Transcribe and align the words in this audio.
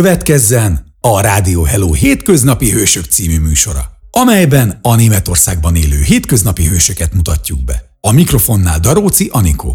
Következzen 0.00 0.78
a 1.00 1.20
Rádió 1.20 1.62
Hello 1.62 1.92
hétköznapi 1.92 2.70
hősök 2.70 3.04
című 3.04 3.38
műsora, 3.40 3.80
amelyben 4.10 4.78
a 4.82 4.96
Németországban 4.96 5.74
élő 5.76 6.00
hétköznapi 6.06 6.64
hősöket 6.68 7.14
mutatjuk 7.14 7.64
be. 7.64 7.74
A 8.00 8.12
mikrofonnál 8.12 8.78
Daróci 8.80 9.28
Anikó. 9.32 9.70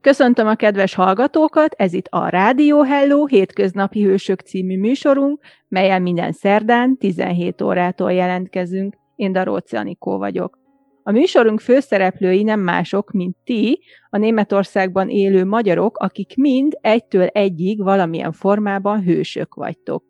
Köszöntöm 0.00 0.46
a 0.46 0.54
kedves 0.54 0.94
hallgatókat, 0.94 1.74
ez 1.76 1.92
itt 1.92 2.06
a 2.10 2.28
Rádió 2.28 2.82
Hello 2.82 3.26
hétköznapi 3.26 4.02
hősök 4.02 4.40
című 4.40 4.78
műsorunk, 4.78 5.40
melyen 5.68 6.02
minden 6.02 6.32
szerdán 6.32 6.96
17 6.98 7.62
órától 7.62 8.12
jelentkezünk. 8.12 8.94
Én 9.14 9.32
Daróci 9.32 9.76
Anikó 9.76 10.18
vagyok. 10.18 10.58
A 11.08 11.12
műsorunk 11.12 11.60
főszereplői 11.60 12.42
nem 12.42 12.60
mások, 12.60 13.10
mint 13.10 13.36
ti, 13.44 13.80
a 14.10 14.16
Németországban 14.16 15.08
élő 15.08 15.44
magyarok, 15.44 15.98
akik 15.98 16.36
mind 16.36 16.78
egytől 16.80 17.26
egyig 17.26 17.82
valamilyen 17.82 18.32
formában 18.32 19.02
hősök 19.02 19.54
vagytok. 19.54 20.04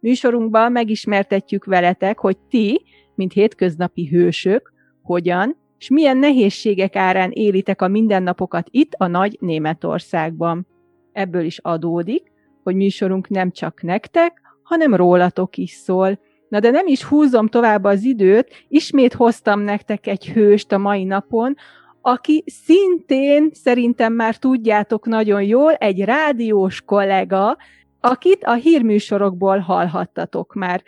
Műsorunkban 0.00 0.72
megismertetjük 0.72 1.64
veletek, 1.64 2.18
hogy 2.18 2.38
ti, 2.38 2.82
mint 3.14 3.32
hétköznapi 3.32 4.06
hősök, 4.06 4.72
hogyan 5.02 5.56
és 5.78 5.88
milyen 5.88 6.16
nehézségek 6.16 6.96
árán 6.96 7.30
élitek 7.30 7.82
a 7.82 7.88
mindennapokat 7.88 8.68
itt 8.70 8.92
a 8.96 9.06
nagy 9.06 9.36
Németországban. 9.40 10.66
Ebből 11.12 11.44
is 11.44 11.58
adódik, 11.58 12.32
hogy 12.62 12.74
műsorunk 12.74 13.28
nem 13.28 13.50
csak 13.50 13.82
nektek, 13.82 14.40
hanem 14.62 14.94
rólatok 14.94 15.56
is 15.56 15.70
szól, 15.70 16.18
Na 16.48 16.60
de 16.60 16.70
nem 16.70 16.86
is 16.86 17.04
húzom 17.04 17.48
tovább 17.48 17.84
az 17.84 18.02
időt, 18.02 18.64
ismét 18.68 19.14
hoztam 19.14 19.60
nektek 19.60 20.06
egy 20.06 20.28
hőst 20.28 20.72
a 20.72 20.78
mai 20.78 21.04
napon, 21.04 21.56
aki 22.00 22.44
szintén 22.64 23.50
szerintem 23.52 24.12
már 24.12 24.36
tudjátok 24.36 25.06
nagyon 25.06 25.42
jól, 25.42 25.72
egy 25.72 26.04
rádiós 26.04 26.80
kollega, 26.80 27.56
akit 28.00 28.44
a 28.44 28.52
hírműsorokból 28.52 29.58
hallhattatok 29.58 30.54
már. 30.54 30.82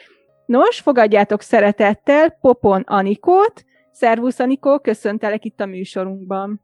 Nos, 0.46 0.80
fogadjátok 0.80 1.42
szeretettel 1.42 2.38
Popon 2.40 2.80
Anikót. 2.86 3.64
Szervusz 3.92 4.38
Anikó, 4.38 4.78
köszöntelek 4.78 5.44
itt 5.44 5.60
a 5.60 5.66
műsorunkban. 5.66 6.60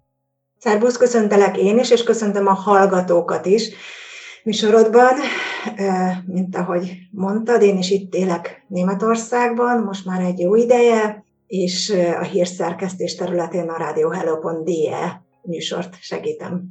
Szervusz, 0.59 0.97
köszöntelek 0.97 1.57
én 1.57 1.79
is, 1.79 1.91
és 1.91 2.03
köszöntöm 2.03 2.47
a 2.47 2.53
hallgatókat 2.53 3.47
is 3.47 3.70
műsorodban. 4.47 5.14
Mint 6.27 6.56
ahogy 6.56 6.98
mondtad, 7.11 7.62
én 7.62 7.78
is 7.78 7.91
itt 7.91 8.14
élek 8.14 8.64
Németországban, 8.69 9.83
most 9.83 10.05
már 10.05 10.20
egy 10.20 10.39
jó 10.39 10.55
ideje, 10.55 11.25
és 11.47 11.94
a 12.20 12.22
hírszerkesztés 12.22 13.14
területén 13.14 13.69
a 13.69 13.78
radiohello.de 13.78 15.22
műsort 15.42 15.97
segítem. 16.00 16.64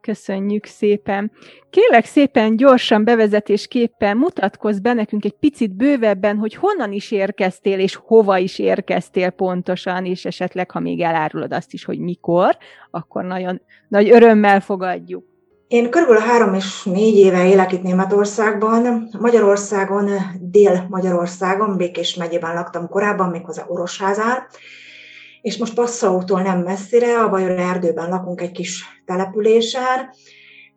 Köszönjük 0.00 0.66
szépen. 0.66 1.32
Kérlek 1.70 2.04
szépen 2.04 2.56
gyorsan 2.56 3.04
bevezetésképpen 3.04 4.16
mutatkozz 4.16 4.78
be 4.78 4.92
nekünk 4.92 5.24
egy 5.24 5.36
picit 5.40 5.76
bővebben, 5.76 6.36
hogy 6.36 6.54
honnan 6.54 6.92
is 6.92 7.10
érkeztél, 7.10 7.78
és 7.78 7.94
hova 7.94 8.38
is 8.38 8.58
érkeztél 8.58 9.30
pontosan, 9.30 10.04
és 10.04 10.24
esetleg, 10.24 10.70
ha 10.70 10.80
még 10.80 11.00
elárulod 11.00 11.52
azt 11.52 11.72
is, 11.72 11.84
hogy 11.84 11.98
mikor, 11.98 12.56
akkor 12.90 13.24
nagyon 13.24 13.60
nagy 13.88 14.10
örömmel 14.10 14.60
fogadjuk. 14.60 15.31
Én 15.72 15.90
körülbelül 15.90 16.22
három 16.22 16.54
és 16.54 16.82
négy 16.84 17.16
éve 17.16 17.48
élek 17.48 17.72
itt 17.72 17.82
Németországban. 17.82 19.08
Magyarországon, 19.18 20.10
Dél-Magyarországon, 20.40 21.76
Békés 21.76 22.14
megyében 22.14 22.54
laktam 22.54 22.88
korábban, 22.88 23.28
méghozzá 23.28 23.64
Orosházán, 23.66 24.46
és 25.40 25.56
most 25.56 25.74
Passzautól 25.74 26.42
nem 26.42 26.58
messzire, 26.58 27.20
a 27.20 27.28
Bajor 27.28 27.50
erdőben 27.50 28.08
lakunk 28.08 28.40
egy 28.40 28.52
kis 28.52 29.02
településen. 29.04 30.10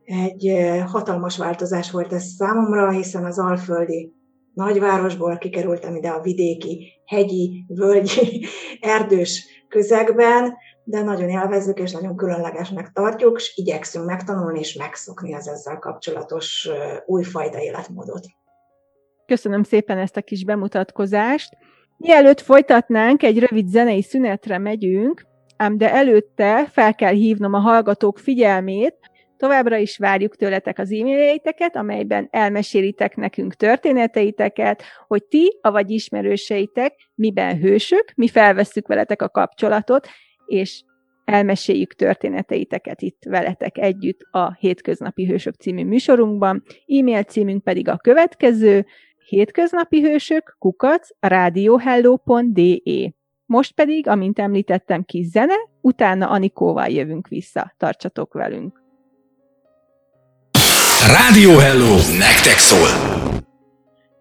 Egy 0.05 0.53
hatalmas 0.91 1.37
változás 1.37 1.91
volt 1.91 2.13
ez 2.13 2.23
számomra, 2.23 2.89
hiszen 2.89 3.25
az 3.25 3.39
alföldi 3.39 4.13
nagyvárosból 4.53 5.37
kikerültem 5.37 5.95
ide 5.95 6.09
a 6.09 6.21
vidéki, 6.21 6.87
hegyi, 7.05 7.65
völgyi, 7.67 8.45
erdős 8.95 9.45
közegben, 9.69 10.53
de 10.85 11.01
nagyon 11.01 11.29
élvezzük 11.29 11.79
és 11.79 11.91
nagyon 11.91 12.15
különlegesnek 12.15 12.91
tartjuk, 12.91 13.37
és 13.37 13.51
igyekszünk 13.55 14.05
megtanulni 14.05 14.59
és 14.59 14.73
megszokni 14.73 15.33
az 15.33 15.47
ezzel 15.47 15.79
kapcsolatos 15.79 16.69
újfajta 17.05 17.61
életmódot. 17.61 18.25
Köszönöm 19.25 19.63
szépen 19.63 19.97
ezt 19.97 20.17
a 20.17 20.21
kis 20.21 20.45
bemutatkozást. 20.45 21.57
Mielőtt 21.97 22.41
folytatnánk, 22.41 23.23
egy 23.23 23.39
rövid 23.39 23.67
zenei 23.67 24.01
szünetre 24.01 24.57
megyünk, 24.57 25.25
ám 25.57 25.77
de 25.77 25.93
előtte 25.93 26.67
fel 26.71 26.95
kell 26.95 27.13
hívnom 27.13 27.53
a 27.53 27.59
hallgatók 27.59 28.19
figyelmét, 28.19 28.95
Továbbra 29.37 29.77
is 29.77 29.97
várjuk 29.97 30.35
tőletek 30.35 30.79
az 30.79 30.91
e-mailjéteket, 30.91 31.75
amelyben 31.75 32.27
elmesélitek 32.31 33.15
nekünk 33.15 33.53
történeteiteket, 33.53 34.83
hogy 35.07 35.23
ti, 35.23 35.59
avagy 35.61 35.91
ismerőseitek 35.91 36.93
miben 37.15 37.57
hősök, 37.57 38.11
mi 38.15 38.27
felvesszük 38.27 38.87
veletek 38.87 39.21
a 39.21 39.29
kapcsolatot, 39.29 40.07
és 40.45 40.83
elmeséljük 41.25 41.93
történeteiteket 41.93 43.01
itt 43.01 43.23
veletek 43.29 43.77
együtt 43.77 44.19
a 44.31 44.53
Hétköznapi 44.53 45.25
Hősök 45.25 45.55
című 45.55 45.85
műsorunkban. 45.85 46.63
E-mail 46.87 47.23
címünk 47.23 47.63
pedig 47.63 47.87
a 47.87 47.97
következő, 47.97 48.85
hétköznapi 49.27 50.01
hősök, 50.01 50.55
kukac, 50.59 51.07
radiohello.de. 51.19 53.13
Most 53.45 53.73
pedig, 53.73 54.07
amint 54.07 54.39
említettem, 54.39 55.03
kis 55.03 55.25
zene, 55.25 55.55
utána 55.81 56.29
Anikóval 56.29 56.87
jövünk 56.87 57.27
vissza. 57.27 57.73
Tartsatok 57.77 58.33
velünk! 58.33 58.83
Rádió 61.07 61.57
Hello, 61.57 61.93
nektek 62.17 62.57
szól! 62.57 63.24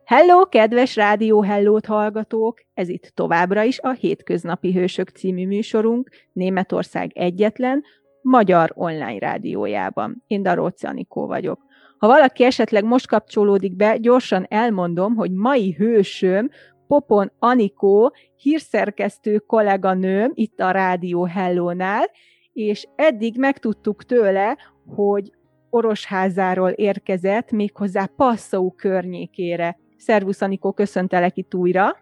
Hello, 0.04 0.48
kedves 0.48 0.96
Rádió 0.96 1.42
Hellót 1.42 1.86
hallgatók! 1.86 2.60
Ez 2.74 2.88
itt 2.88 3.12
továbbra 3.14 3.62
is 3.62 3.80
a 3.80 3.90
Hétköznapi 3.90 4.72
Hősök 4.72 5.08
című 5.08 5.46
műsorunk, 5.46 6.10
Németország 6.32 7.10
egyetlen, 7.14 7.82
magyar 8.22 8.72
online 8.74 9.18
rádiójában. 9.18 10.22
Én 10.26 10.42
Daróci 10.42 10.86
Anikó 10.86 11.26
vagyok. 11.26 11.60
Ha 11.98 12.06
valaki 12.06 12.44
esetleg 12.44 12.84
most 12.84 13.06
kapcsolódik 13.06 13.76
be, 13.76 13.96
gyorsan 13.96 14.46
elmondom, 14.48 15.14
hogy 15.14 15.30
mai 15.30 15.72
hősöm 15.72 16.50
Popon 16.86 17.32
Anikó, 17.38 18.14
hírszerkesztő 18.36 19.38
kolléganőm 19.38 20.30
itt 20.34 20.60
a 20.60 20.70
Rádió 20.70 21.24
Hellónál, 21.24 22.04
és 22.52 22.86
eddig 22.96 23.38
megtudtuk 23.38 24.04
tőle, 24.04 24.56
hogy 24.94 25.32
Orosházáról 25.70 26.70
érkezett, 26.70 27.50
méghozzá 27.50 28.06
Passau 28.16 28.74
környékére. 28.74 29.82
Szervusz, 30.04 30.40
Anikó, 30.40 30.72
köszöntelek 30.72 31.36
itt 31.36 31.54
újra. 31.54 31.96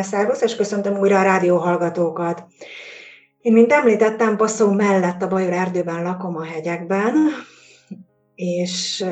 Szervusz, 0.00 0.42
és 0.42 0.56
köszöntöm 0.56 0.98
újra 0.98 1.18
a 1.18 1.22
rádió 1.22 1.56
hallgatókat. 1.56 2.44
Én, 3.40 3.52
mint 3.52 3.72
említettem, 3.72 4.36
Passzó 4.36 4.72
mellett 4.72 5.22
a 5.22 5.28
Bajor 5.28 5.52
erdőben 5.52 6.02
lakom 6.02 6.36
a 6.36 6.44
hegyekben, 6.44 7.14
és 8.34 9.04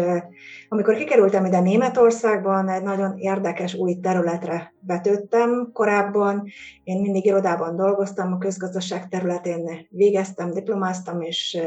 amikor 0.73 0.97
kikerültem 0.97 1.45
ide 1.45 1.61
Németországban, 1.61 2.69
egy 2.69 2.83
nagyon 2.83 3.19
érdekes 3.19 3.75
új 3.75 3.95
területre 3.95 4.75
betődtem 4.81 5.71
korábban. 5.73 6.47
Én 6.85 7.01
mindig 7.01 7.25
irodában 7.25 7.77
dolgoztam, 7.77 8.33
a 8.33 8.39
közgazdaság 8.39 9.09
területén 9.09 9.87
végeztem, 9.89 10.51
diplomáztam, 10.51 11.21
és 11.21 11.59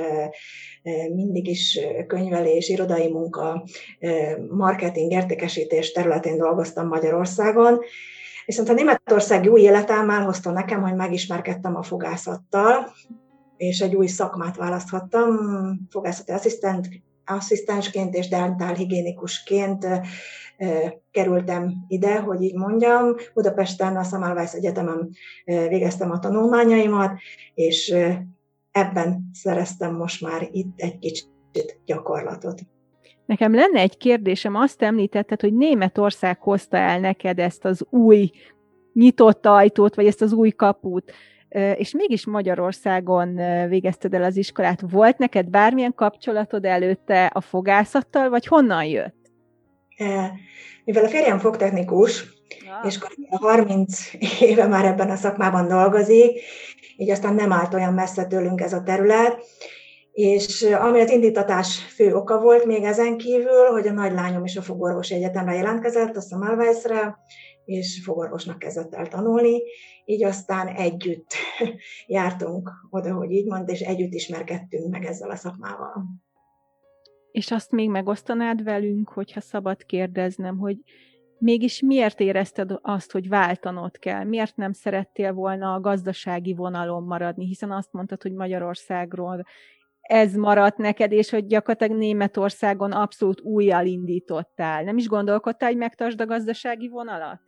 mindig 1.14 1.48
is 1.48 1.80
könyvelés, 2.08 2.70
irodai 2.70 3.12
munka, 3.12 3.64
marketing, 4.50 5.12
értékesítés 5.12 5.92
területén 5.92 6.38
dolgoztam 6.38 6.88
Magyarországon. 6.88 7.80
Viszont 8.46 8.70
a 8.70 8.74
németországi 8.74 9.48
új 9.48 9.62
életem 9.62 10.10
elhozta 10.10 10.52
nekem, 10.52 10.82
hogy 10.82 10.96
megismerkedtem 10.96 11.76
a 11.76 11.84
fogászattal, 11.84 12.92
és 13.58 13.80
egy 13.80 13.96
új 13.96 14.08
szakmát 14.08 14.58
választhattam, 14.58 15.38
fogászati 15.90 16.32
asszisztent, 16.32 16.88
asszisztensként 17.26 18.16
és 18.16 18.28
dentálhigiénikusként 18.28 19.88
kerültem 21.12 21.74
ide, 21.88 22.20
hogy 22.20 22.42
így 22.42 22.56
mondjam. 22.56 23.16
Budapesten 23.34 23.96
a 23.96 24.04
Semmelweis 24.04 24.52
Egyetemen 24.52 25.10
végeztem 25.46 26.12
a 26.12 26.20
tanulmányaimat, 26.20 27.12
és 27.54 27.96
ebben 28.72 29.30
szereztem 29.34 29.96
most 29.96 30.22
már 30.22 30.48
itt 30.52 30.80
egy 30.80 31.00
kicsit 31.00 31.80
gyakorlatot. 31.86 32.62
Nekem 33.26 33.54
lenne 33.54 33.80
egy 33.80 33.98
kérdésem, 33.98 34.56
azt 34.56 34.82
említetted, 34.82 35.42
hogy 35.42 35.54
Németország 35.54 36.42
hozta 36.42 36.78
el 36.78 37.00
neked 37.00 37.40
ezt 37.40 37.66
az 37.66 37.86
új 37.90 38.32
nyitott 38.94 39.46
ajtót, 39.46 39.96
vagy 39.96 40.06
ezt 40.06 40.22
az 40.22 40.34
új 40.34 40.50
kaput, 40.50 41.12
és 41.76 41.94
mégis 41.94 42.26
Magyarországon 42.26 43.36
végezted 43.70 44.14
el 44.14 44.24
az 44.24 44.38
iskolát. 44.38 44.82
Volt 44.90 45.18
neked 45.18 45.50
bármilyen 45.50 45.94
kapcsolatod 45.96 46.66
előtte 46.66 47.26
a 47.26 47.42
fogászattal, 47.42 48.30
vagy 48.30 48.46
honnan 48.46 48.84
jött? 48.84 49.32
Mivel 50.86 51.06
a 51.06 51.10
férjem 51.10 51.40
fogtechnikus, 51.40 52.24
ja. 52.66 52.88
és 52.88 53.00
30 53.30 54.12
éve 54.40 54.68
már 54.68 54.86
ebben 54.86 55.10
a 55.10 55.16
szakmában 55.16 55.68
dolgozik, 55.68 56.42
így 56.98 57.10
aztán 57.10 57.34
nem 57.34 57.52
állt 57.52 57.74
olyan 57.74 57.94
messze 57.94 58.26
tőlünk 58.26 58.62
ez 58.62 58.74
a 58.74 58.84
terület, 58.84 59.46
és 60.12 60.62
ami 60.62 61.00
az 61.00 61.10
indítatás 61.10 61.78
fő 61.78 62.14
oka 62.14 62.40
volt 62.40 62.66
még 62.66 62.84
ezen 62.84 63.18
kívül, 63.18 63.66
hogy 63.72 63.88
a 63.88 63.92
nagylányom 63.92 64.44
is 64.44 64.56
a 64.56 64.62
fogorvosi 64.62 65.14
egyetemre 65.14 65.54
jelentkezett, 65.54 66.16
a 66.16 66.22
Semmelweisre, 66.22 67.18
és 67.66 68.02
fogorvosnak 68.04 68.60
kezdett 68.60 68.94
el 68.94 69.08
tanulni, 69.08 69.62
így 70.06 70.24
aztán 70.24 70.68
együtt 70.68 71.34
jártunk 72.08 72.70
oda, 72.90 73.14
hogy 73.14 73.32
így 73.32 73.46
mond, 73.46 73.70
és 73.70 73.80
együtt 73.80 74.14
ismerkedtünk 74.14 74.92
meg 74.92 75.06
ezzel 75.06 75.30
a 75.30 75.36
szakmával. 75.36 76.06
És 77.32 77.52
azt 77.52 77.72
még 77.72 77.90
megosztanád 77.90 78.64
velünk, 78.64 79.10
hogyha 79.10 79.42
szabad 79.42 79.86
kérdeznem, 79.86 80.58
hogy 80.58 80.78
mégis 81.38 81.82
miért 81.82 82.20
érezted 82.20 82.80
azt, 82.82 83.12
hogy 83.12 83.30
váltanod 83.30 84.00
kell? 84.00 84.24
Miért 84.24 84.56
nem 84.56 84.74
szerettél 84.74 85.34
volna 85.34 85.74
a 85.74 85.80
gazdasági 85.80 86.54
vonalon 86.54 87.04
maradni? 87.04 87.46
Hiszen 87.46 87.72
azt 87.72 87.92
mondtad, 87.92 88.22
hogy 88.22 88.34
Magyarországról 88.34 89.46
ez 90.02 90.36
maradt 90.36 90.78
neked, 90.78 91.12
és 91.12 91.30
hogy 91.30 91.46
gyakorlatilag 91.46 91.98
Németországon 91.98 92.92
abszolút 92.92 93.42
újjal 93.42 93.86
indítottál. 93.86 94.84
Nem 94.84 94.98
is 94.98 95.08
gondolkodtál, 95.08 95.70
hogy 95.70 95.78
megtartsd 95.78 96.22
a 96.22 96.26
gazdasági 96.26 96.88
vonalat? 96.88 97.42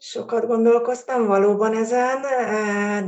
Sokat 0.00 0.46
gondolkoztam 0.46 1.26
valóban 1.26 1.76
ezen, 1.76 2.20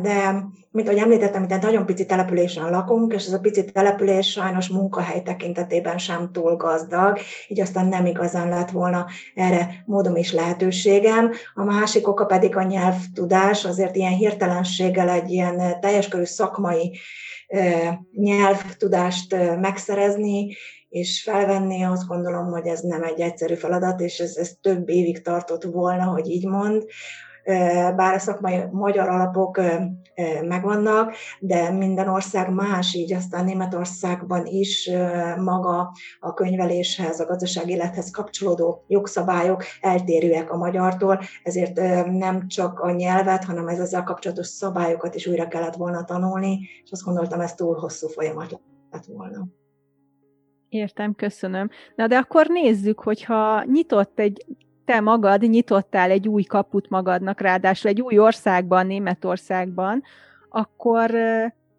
de 0.03 0.45
mint 0.71 0.89
ahogy 0.89 1.01
említettem, 1.01 1.43
itt 1.43 1.53
egy 1.53 1.63
nagyon 1.63 1.87
pici 1.87 2.07
településen 2.07 2.71
lakunk, 2.71 3.13
és 3.13 3.27
ez 3.27 3.33
a 3.33 3.41
pici 3.41 3.65
település 3.65 4.31
sajnos 4.31 4.69
munkahely 4.69 5.23
tekintetében 5.23 5.99
sem 5.99 6.33
túl 6.33 6.57
gazdag, 6.57 7.19
így 7.49 7.61
aztán 7.61 7.87
nem 7.87 8.07
igazán 8.07 8.49
lett 8.49 8.71
volna 8.71 9.07
erre 9.35 9.83
módom 9.87 10.17
és 10.17 10.33
lehetőségem. 10.33 11.33
A 11.55 11.65
másik 11.65 12.09
oka 12.09 12.25
pedig 12.25 12.57
a 12.57 12.63
nyelvtudás, 12.63 13.65
azért 13.65 13.97
ilyen 13.97 14.15
hirtelenséggel 14.15 15.09
egy 15.09 15.31
ilyen 15.31 15.81
teljes 15.81 16.09
körű 16.09 16.25
szakmai 16.25 16.99
nyelvtudást 18.13 19.37
megszerezni, 19.61 20.57
és 20.91 21.23
felvenni, 21.23 21.83
azt 21.83 22.07
gondolom, 22.07 22.47
hogy 22.47 22.67
ez 22.67 22.81
nem 22.81 23.03
egy 23.03 23.21
egyszerű 23.21 23.55
feladat, 23.55 24.01
és 24.01 24.19
ez, 24.19 24.37
ez 24.37 24.53
több 24.61 24.89
évig 24.89 25.23
tartott 25.23 25.63
volna, 25.63 26.05
hogy 26.05 26.29
így 26.29 26.47
mond 26.47 26.85
bár 27.97 28.15
a 28.15 28.19
szakmai 28.19 28.65
magyar 28.71 29.09
alapok 29.09 29.61
megvannak, 30.43 31.15
de 31.41 31.71
minden 31.71 32.09
ország 32.09 32.51
más, 32.55 32.95
így 32.95 33.13
aztán 33.13 33.45
Németországban 33.45 34.47
is 34.47 34.91
maga 35.37 35.93
a 36.21 36.35
könyveléshez, 36.35 37.21
a 37.21 37.27
gazdasági 37.27 37.73
élethez 37.73 38.11
kapcsolódó 38.11 38.85
jogszabályok 38.87 39.65
eltérőek 39.81 40.51
a 40.51 40.57
magyartól, 40.57 41.21
ezért 41.43 41.75
nem 42.07 42.49
csak 42.49 42.81
a 42.81 42.91
nyelvet, 42.91 43.45
hanem 43.45 43.69
ez 43.69 43.79
ezzel 43.79 44.03
kapcsolatos 44.03 44.47
szabályokat 44.47 45.15
is 45.15 45.27
újra 45.27 45.49
kellett 45.49 45.77
volna 45.77 46.05
tanulni, 46.05 46.59
és 46.85 46.91
azt 46.91 47.05
gondoltam, 47.05 47.41
ez 47.41 47.55
túl 47.55 47.75
hosszú 47.75 48.09
folyamat 48.09 48.61
lett 48.91 49.05
volna. 49.05 49.60
Értem, 50.71 51.15
köszönöm. 51.15 51.71
Na 51.95 52.07
de 52.07 52.17
akkor 52.17 52.47
nézzük, 52.47 53.01
hogyha 53.01 53.65
nyitott 53.65 54.19
egy, 54.19 54.45
te 54.85 55.01
magad 55.01 55.43
nyitottál 55.43 56.11
egy 56.11 56.29
új 56.29 56.43
kaput 56.43 56.89
magadnak, 56.89 57.41
ráadásul 57.41 57.91
egy 57.91 58.01
új 58.01 58.19
országban, 58.19 58.87
Németországban, 58.87 60.03
akkor 60.49 61.11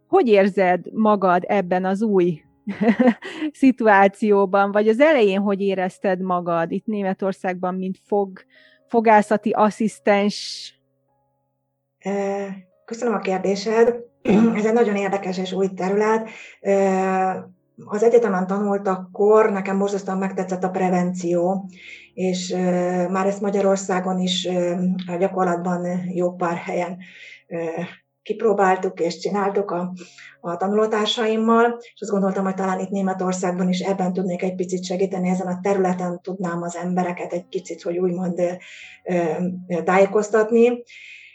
hogy 0.08 0.28
érzed 0.28 0.94
magad 0.94 1.44
ebben 1.48 1.86
az 1.86 2.02
új 2.02 2.42
szituációban, 3.52 4.72
vagy 4.72 4.88
az 4.88 5.00
elején 5.00 5.40
hogy 5.40 5.62
érezted 5.62 6.22
magad 6.22 6.72
itt 6.72 6.86
Németországban, 6.86 7.76
mint 7.76 7.98
fog, 8.06 8.40
fogászati 8.88 9.52
asszisztens? 9.52 10.76
Köszönöm 12.86 13.14
a 13.14 13.20
kérdésed. 13.20 13.96
Ez 14.56 14.66
egy 14.66 14.74
nagyon 14.74 14.96
érdekes 14.96 15.38
és 15.38 15.52
új 15.54 15.68
terület 15.68 16.30
az 17.86 18.04
egyetemen 18.04 18.48
tanultakkor 18.48 19.52
nekem 19.52 19.78
borzasztóan 19.78 20.18
megtetszett 20.18 20.64
a 20.64 20.70
prevenció, 20.70 21.70
és 22.14 22.56
már 23.10 23.26
ezt 23.26 23.42
Magyarországon 23.42 24.20
is 24.20 24.48
a 25.08 25.16
gyakorlatban 25.16 25.88
jó 26.14 26.36
pár 26.36 26.58
helyen 26.58 26.98
kipróbáltuk 28.24 29.00
és 29.00 29.18
csináltuk 29.18 29.72
a, 29.72 29.94
a 30.42 30.58
tanulótársaimmal, 30.58 31.78
és 31.94 32.02
azt 32.02 32.12
gondoltam, 32.12 32.44
hogy 32.44 32.54
talán 32.54 32.80
itt 32.80 32.90
Németországban 32.90 33.70
is 33.70 33.80
ebben 33.80 34.14
tudnék 34.14 34.42
egy 34.42 34.56
picit 34.56 34.86
segíteni, 34.86 35.30
ezen 35.30 35.48
a 35.48 35.60
területen 35.62 36.22
tudnám 36.22 36.62
az 36.62 36.76
embereket 36.76 37.34
egy 37.34 37.48
kicsit, 37.48 37.82
hogy 37.82 37.98
úgymond 37.98 38.42
tájékoztatni. 39.84 40.84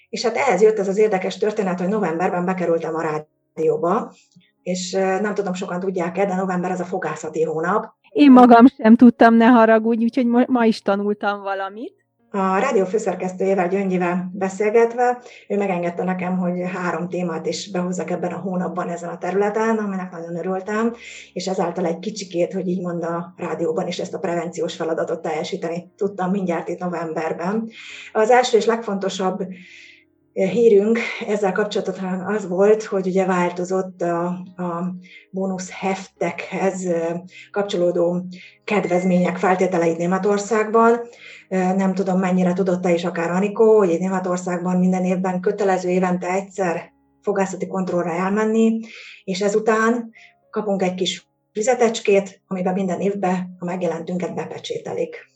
És 0.09 0.23
hát 0.23 0.37
ehhez 0.37 0.63
jött 0.63 0.79
ez 0.79 0.89
az 0.89 0.99
érdekes 0.99 1.39
történet, 1.39 1.81
hogy 1.81 1.89
novemberben 1.89 2.45
bekerültem 2.45 2.95
a 2.95 3.03
rádióba, 3.03 4.13
és 4.67 4.91
nem 4.93 5.35
tudom, 5.35 5.55
sokan 5.55 5.81
tudják-e, 5.81 6.27
de 6.27 6.35
november 6.35 6.71
az 6.71 6.81
a 6.81 6.85
fogászati 6.85 7.43
hónap. 7.43 7.95
Én 8.11 8.33
magam 8.33 8.67
sem 8.67 8.97
tudtam, 8.97 9.35
ne 9.35 9.47
haragudj, 9.47 10.05
úgyhogy 10.05 10.27
ma 10.47 10.65
is 10.65 10.83
tanultam 10.83 11.41
valamit. 11.41 11.95
A 12.31 12.59
rádió 12.59 12.85
főszerkesztőjével, 12.85 13.69
Gyöngyivel 13.69 14.31
beszélgetve, 14.33 15.19
ő 15.49 15.57
megengedte 15.57 16.05
nekem, 16.05 16.39
hogy 16.39 16.53
három 16.75 17.09
témát 17.09 17.47
is 17.47 17.71
behozzak 17.71 18.11
ebben 18.11 18.33
a 18.33 18.39
hónapban 18.39 18.89
ezen 18.89 19.09
a 19.09 19.19
területen, 19.19 19.77
aminek 19.79 20.11
nagyon 20.11 20.37
örültem, 20.37 20.95
és 21.33 21.47
ezáltal 21.47 21.87
egy 21.87 21.99
kicsikét, 21.99 22.53
hogy 22.53 22.69
így 22.69 22.81
mond 22.81 23.05
a 23.05 23.35
rádióban 23.37 23.87
is 23.87 23.99
ezt 23.99 24.15
a 24.15 24.19
prevenciós 24.19 24.75
feladatot 24.75 25.23
teljesíteni 25.23 25.93
tudtam 25.97 26.31
mindjárt 26.31 26.69
itt 26.69 26.79
novemberben. 26.79 27.69
Az 28.12 28.31
első 28.31 28.57
és 28.57 28.67
legfontosabb 28.67 29.47
hírünk 30.44 30.99
ezzel 31.27 31.53
kapcsolatban 31.53 32.21
az 32.21 32.49
volt, 32.49 32.83
hogy 32.83 33.06
ugye 33.06 33.25
változott 33.25 34.03
a, 34.03 34.27
a 34.56 34.94
bónusz 35.31 35.71
heftekhez 35.71 36.88
kapcsolódó 37.50 38.25
kedvezmények 38.65 39.37
feltételeit 39.37 39.99
Németországban. 39.99 41.00
Nem 41.49 41.94
tudom, 41.94 42.19
mennyire 42.19 42.53
tudott 42.53 42.83
te 42.83 42.93
is 42.93 43.05
akár 43.05 43.31
Anikó, 43.31 43.77
hogy 43.77 43.97
Németországban 43.99 44.79
minden 44.79 45.05
évben 45.05 45.41
kötelező 45.41 45.88
évente 45.88 46.31
egyszer 46.31 46.93
fogászati 47.23 47.67
kontrollra 47.67 48.11
elmenni, 48.11 48.81
és 49.25 49.41
ezután 49.41 50.11
kapunk 50.50 50.83
egy 50.83 50.94
kis 50.94 51.29
fizetecskét, 51.53 52.43
amiben 52.47 52.75
minden 52.75 53.00
évben 53.00 53.56
a 53.59 53.65
megjelentünket 53.65 54.35
bepecsételik. 54.35 55.36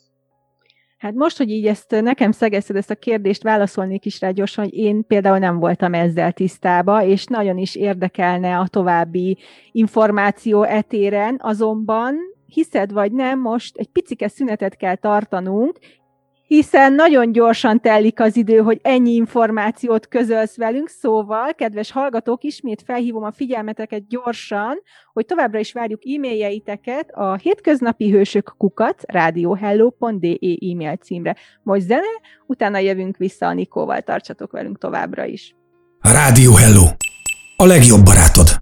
Hát 1.01 1.15
most, 1.15 1.37
hogy 1.37 1.51
így 1.51 1.67
ezt 1.67 2.01
nekem 2.01 2.33
szegezted 2.33 2.77
ezt 2.77 2.91
a 2.91 2.95
kérdést, 2.95 3.43
válaszolnék 3.43 4.05
is 4.05 4.21
rá 4.21 4.31
gyorsan, 4.31 4.65
hogy 4.65 4.75
én 4.75 5.07
például 5.07 5.39
nem 5.39 5.59
voltam 5.59 5.95
ezzel 5.95 6.33
tisztába, 6.33 7.05
és 7.05 7.25
nagyon 7.25 7.59
is 7.59 7.75
érdekelne 7.75 8.59
a 8.59 8.67
további 8.69 9.39
információ 9.73 10.63
etéren, 10.63 11.37
azonban 11.43 12.17
hiszed 12.47 12.93
vagy 12.93 13.13
nem, 13.13 13.41
most 13.41 13.77
egy 13.77 13.89
picike 13.89 14.29
szünetet 14.29 14.77
kell 14.77 14.95
tartanunk, 14.95 15.79
hiszen 16.55 16.93
nagyon 16.93 17.33
gyorsan 17.33 17.81
telik 17.81 18.21
az 18.21 18.37
idő, 18.37 18.57
hogy 18.57 18.79
ennyi 18.83 19.15
információt 19.15 20.09
közölsz 20.09 20.57
velünk, 20.57 20.89
szóval, 20.89 21.55
kedves 21.55 21.93
hallgatók, 21.93 22.43
ismét 22.45 22.83
felhívom 22.87 23.23
a 23.23 23.33
figyelmeteket 23.33 24.09
gyorsan, 24.09 24.83
hogy 25.13 25.27
továbbra 25.27 25.59
is 25.59 25.73
várjuk 25.73 26.01
e-mailjeiteket 26.07 27.11
a 27.11 27.35
hétköznapi 27.35 28.11
hősök 28.11 28.55
kukat 28.57 29.03
radiohello.de 29.07 30.37
e-mail 30.71 30.97
címre. 30.97 31.37
Most 31.63 31.87
zene, 31.87 32.21
utána 32.47 32.79
jövünk 32.79 33.17
vissza 33.17 33.47
a 33.47 33.53
Nikóval, 33.53 34.01
tartsatok 34.01 34.53
velünk 34.53 34.79
továbbra 34.79 35.25
is. 35.25 35.55
Rádió 36.01 36.55
Hello, 36.55 36.85
a 37.57 37.65
legjobb 37.65 38.05
barátod. 38.05 38.60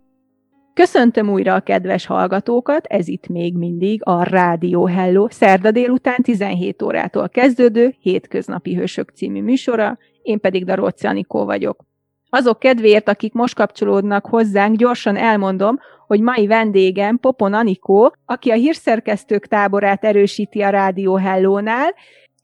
Köszöntöm 0.78 1.30
újra 1.30 1.54
a 1.54 1.60
kedves 1.60 2.06
hallgatókat, 2.06 2.86
ez 2.86 3.08
itt 3.08 3.28
még 3.28 3.56
mindig 3.56 4.00
a 4.04 4.22
Rádió 4.22 4.86
Hello, 4.86 5.26
szerda 5.30 5.70
délután 5.70 6.22
17 6.22 6.82
órától 6.82 7.28
kezdődő 7.28 7.94
Hétköznapi 8.00 8.74
Hősök 8.74 9.10
című 9.10 9.42
műsora, 9.42 9.98
én 10.22 10.40
pedig 10.40 10.64
Daróci 10.64 11.06
Anikó 11.06 11.44
vagyok. 11.44 11.84
Azok 12.30 12.58
kedvéért, 12.58 13.08
akik 13.08 13.32
most 13.32 13.54
kapcsolódnak 13.54 14.26
hozzánk, 14.26 14.76
gyorsan 14.76 15.16
elmondom, 15.16 15.78
hogy 16.06 16.20
mai 16.20 16.46
vendégem 16.46 17.18
Popon 17.18 17.54
Anikó, 17.54 18.14
aki 18.24 18.50
a 18.50 18.54
hírszerkesztők 18.54 19.46
táborát 19.46 20.04
erősíti 20.04 20.62
a 20.62 20.70
Rádió 20.70 21.16
Hello-nál, 21.16 21.94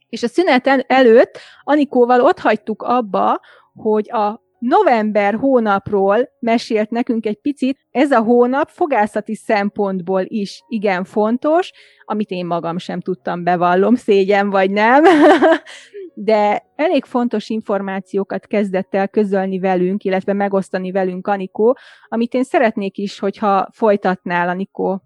és 0.09 0.23
a 0.23 0.29
szüneten 0.29 0.85
előtt 0.87 1.39
Anikóval 1.65 2.21
ott 2.21 2.39
hagytuk 2.39 2.83
abba, 2.83 3.41
hogy 3.75 4.11
a 4.11 4.44
november 4.65 5.35
hónapról 5.35 6.29
mesélt 6.39 6.91
nekünk 6.91 7.27
egy 7.27 7.41
picit. 7.41 7.79
Ez 7.91 8.11
a 8.11 8.21
hónap 8.21 8.69
fogászati 8.69 9.35
szempontból 9.35 10.23
is 10.25 10.63
igen 10.69 11.05
fontos, 11.05 11.73
amit 12.05 12.31
én 12.31 12.47
magam 12.47 12.79
sem 12.79 13.01
tudtam 13.01 13.45
bevallom, 13.45 13.95
szégyen 13.95 14.51
vagy 14.51 14.71
nem, 14.71 15.05
de 16.15 16.63
elég 16.77 17.05
fontos 17.05 17.49
információkat 17.49 18.47
kezdett 18.47 18.95
el 18.95 19.09
közölni 19.09 19.59
velünk, 19.59 20.05
illetve 20.05 20.33
megosztani 20.33 20.93
velünk 20.93 21.27
Anikó, 21.27 21.77
amit 22.09 22.35
én 22.35 22.45
szeretnék 22.45 22.97
is, 22.97 23.19
hogyha 23.19 23.69
folytatnál, 23.73 24.49
Anikó. 24.49 25.03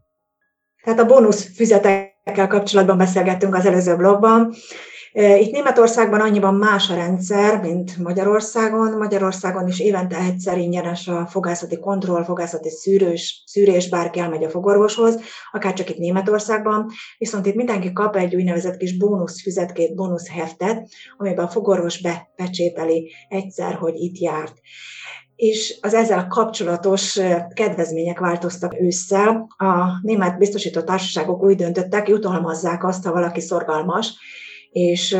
Tehát 0.83 1.01
a 1.01 1.07
bónusz 1.07 1.55
füzetekkel 1.55 2.47
kapcsolatban 2.47 2.99
beszélgettünk 2.99 3.55
az 3.55 3.67
előző 3.67 3.97
blogban, 3.97 4.55
Itt 5.13 5.53
Németországban 5.53 6.21
annyiban 6.21 6.55
más 6.55 6.91
a 6.91 6.95
rendszer, 6.95 7.61
mint 7.61 7.99
Magyarországon. 7.99 8.97
Magyarországon 8.97 9.69
is 9.69 9.81
évente 9.81 10.17
egyszer 10.17 10.59
ingyenes 10.59 11.09
a 11.09 11.27
fogászati 11.27 11.79
kontroll, 11.79 12.25
fogászati 12.25 12.71
szűrős, 12.71 13.43
szűrés, 13.47 13.89
bárki 13.89 14.19
elmegy 14.19 14.45
a 14.45 14.51
fogorvoshoz, 14.51 15.21
akár 15.53 15.73
csak 15.73 15.91
itt 15.91 15.99
Németországban. 15.99 16.91
Viszont 17.19 17.47
itt 17.47 17.55
mindenki 17.55 17.93
kap 17.93 18.17
egy 18.17 18.35
úgynevezett 18.35 18.77
kis 18.77 18.97
bónuszfüzetkét, 18.97 19.95
bónuszheftet, 19.95 20.89
amiben 21.17 21.45
a 21.45 21.49
fogorvos 21.49 22.01
bepecsételi 22.01 23.13
egyszer, 23.29 23.75
hogy 23.75 23.95
itt 23.95 24.19
járt 24.19 24.55
és 25.37 25.79
az 25.81 25.95
ezzel 25.95 26.27
kapcsolatos 26.27 27.21
kedvezmények 27.55 28.19
változtak 28.19 28.81
ősszel. 28.81 29.47
A 29.57 29.99
német 30.03 30.39
biztosító 30.39 30.81
társaságok 30.81 31.43
úgy 31.43 31.57
döntöttek, 31.57 32.09
jutalmazzák 32.09 32.85
azt, 32.85 33.05
ha 33.05 33.13
valaki 33.13 33.41
szorgalmas, 33.41 34.15
és 34.71 35.19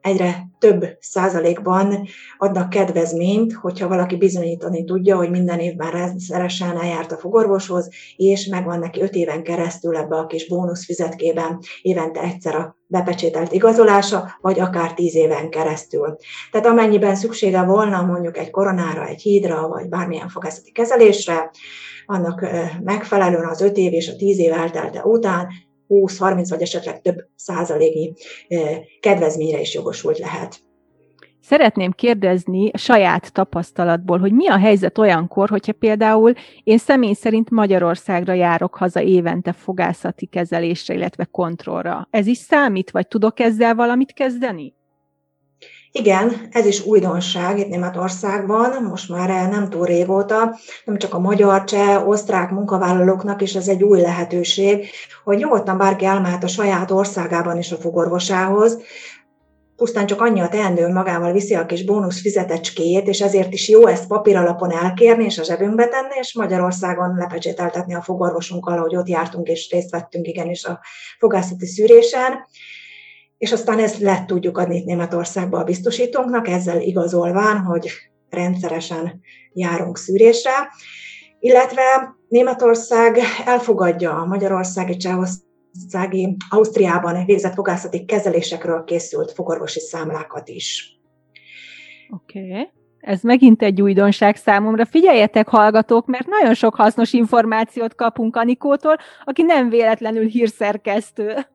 egyre 0.00 0.46
több 0.58 0.96
százalékban 1.00 2.06
adnak 2.38 2.70
kedvezményt, 2.70 3.52
hogyha 3.52 3.88
valaki 3.88 4.16
bizonyítani 4.16 4.84
tudja, 4.84 5.16
hogy 5.16 5.30
minden 5.30 5.58
évben 5.58 5.90
rendszeresen 5.90 6.80
eljárt 6.80 7.12
a 7.12 7.16
fogorvoshoz, 7.16 7.88
és 8.16 8.46
megvan 8.46 8.78
neki 8.78 9.00
öt 9.00 9.14
éven 9.14 9.42
keresztül 9.42 9.96
ebbe 9.96 10.16
a 10.16 10.26
kis 10.26 10.48
bónusz 10.48 10.84
fizetkében 10.84 11.58
évente 11.82 12.20
egyszer 12.20 12.54
a 12.54 12.76
bepecsételt 12.86 13.52
igazolása, 13.52 14.38
vagy 14.40 14.60
akár 14.60 14.94
tíz 14.94 15.14
éven 15.14 15.50
keresztül. 15.50 16.16
Tehát 16.50 16.66
amennyiben 16.66 17.14
szüksége 17.14 17.62
volna 17.62 18.02
mondjuk 18.02 18.38
egy 18.38 18.50
koronára, 18.50 19.06
egy 19.06 19.20
hídra, 19.20 19.68
vagy 19.68 19.88
bármilyen 19.88 20.28
fogászati 20.28 20.72
kezelésre, 20.72 21.50
annak 22.06 22.46
megfelelően 22.82 23.48
az 23.48 23.60
öt 23.60 23.76
év 23.76 23.92
és 23.92 24.08
a 24.08 24.16
tíz 24.16 24.38
év 24.38 24.52
eltelte 24.52 25.04
után 25.04 25.48
20-30 25.88 26.46
vagy 26.48 26.62
esetleg 26.62 27.00
több 27.00 27.16
százaléknyi 27.36 28.12
kedvezményre 29.00 29.60
is 29.60 29.74
jogosult 29.74 30.18
lehet. 30.18 30.66
Szeretném 31.40 31.90
kérdezni 31.90 32.70
saját 32.74 33.32
tapasztalatból, 33.32 34.18
hogy 34.18 34.32
mi 34.32 34.48
a 34.48 34.58
helyzet 34.58 34.98
olyankor, 34.98 35.48
hogyha 35.48 35.72
például 35.72 36.32
én 36.64 36.78
személy 36.78 37.12
szerint 37.12 37.50
Magyarországra 37.50 38.32
járok 38.32 38.74
haza 38.74 39.02
évente 39.02 39.52
fogászati 39.52 40.26
kezelésre, 40.26 40.94
illetve 40.94 41.24
kontrollra. 41.24 42.08
Ez 42.10 42.26
is 42.26 42.38
számít, 42.38 42.90
vagy 42.90 43.08
tudok 43.08 43.40
ezzel 43.40 43.74
valamit 43.74 44.12
kezdeni? 44.12 44.74
Igen, 45.98 46.48
ez 46.50 46.66
is 46.66 46.86
újdonság 46.86 47.58
itt 47.58 47.68
Németországban, 47.68 48.82
most 48.82 49.08
már 49.08 49.50
nem 49.50 49.68
túl 49.70 49.86
régóta, 49.86 50.58
nem 50.84 50.98
csak 50.98 51.14
a 51.14 51.18
magyar, 51.18 51.64
cseh, 51.64 52.08
osztrák 52.08 52.50
munkavállalóknak 52.50 53.42
is 53.42 53.54
ez 53.54 53.68
egy 53.68 53.82
új 53.82 54.00
lehetőség, 54.00 54.86
hogy 55.24 55.36
nyugodtan 55.36 55.78
bárki 55.78 56.04
elmehet 56.04 56.44
a 56.44 56.48
saját 56.48 56.90
országában 56.90 57.58
is 57.58 57.72
a 57.72 57.76
fogorvosához, 57.76 58.78
pusztán 59.76 60.06
csak 60.06 60.20
annyi 60.20 60.40
a 60.40 60.48
teendő, 60.48 60.88
magával 60.88 61.32
viszi 61.32 61.54
a 61.54 61.66
kis 61.66 61.84
bónusz 61.84 62.20
fizetecskéjét, 62.20 63.08
és 63.08 63.20
ezért 63.20 63.52
is 63.52 63.68
jó 63.68 63.86
ezt 63.86 64.06
papíralapon 64.06 64.72
elkérni, 64.72 65.24
és 65.24 65.38
a 65.38 65.44
zsebünkbe 65.44 65.88
tenni, 65.88 66.14
és 66.20 66.34
Magyarországon 66.34 67.14
lepecsételtetni 67.16 67.94
a 67.94 68.02
fogorvosunkkal, 68.02 68.78
hogy 68.78 68.96
ott 68.96 69.08
jártunk, 69.08 69.48
és 69.48 69.70
részt 69.70 69.90
vettünk 69.90 70.26
igenis 70.26 70.64
a 70.64 70.80
fogászati 71.18 71.66
szűrésen 71.66 72.32
és 73.38 73.52
aztán 73.52 73.78
ezt 73.78 73.98
le 73.98 74.24
tudjuk 74.26 74.58
adni 74.58 74.82
Németországba 74.84 75.58
a 75.58 75.64
biztosítónknak, 75.64 76.48
ezzel 76.48 76.80
igazolván, 76.80 77.58
hogy 77.58 77.90
rendszeresen 78.30 79.20
járunk 79.52 79.98
szűrésre, 79.98 80.52
illetve 81.40 82.16
Németország 82.28 83.18
elfogadja 83.44 84.14
a 84.14 84.26
magyarországi 84.26 84.96
csehországi 84.96 86.36
Ausztriában 86.48 87.24
végzett 87.24 87.54
fogászati 87.54 88.04
kezelésekről 88.04 88.84
készült 88.84 89.32
fogorvosi 89.32 89.80
számlákat 89.80 90.48
is. 90.48 90.98
Oké. 92.10 92.50
Okay. 92.50 92.68
Ez 92.98 93.22
megint 93.22 93.62
egy 93.62 93.82
újdonság 93.82 94.36
számomra. 94.36 94.84
Figyeljetek, 94.84 95.48
hallgatók, 95.48 96.06
mert 96.06 96.26
nagyon 96.26 96.54
sok 96.54 96.74
hasznos 96.74 97.12
információt 97.12 97.94
kapunk 97.94 98.36
Anikótól, 98.36 98.96
aki 99.24 99.42
nem 99.42 99.68
véletlenül 99.68 100.26
hírszerkesztő. 100.26 101.46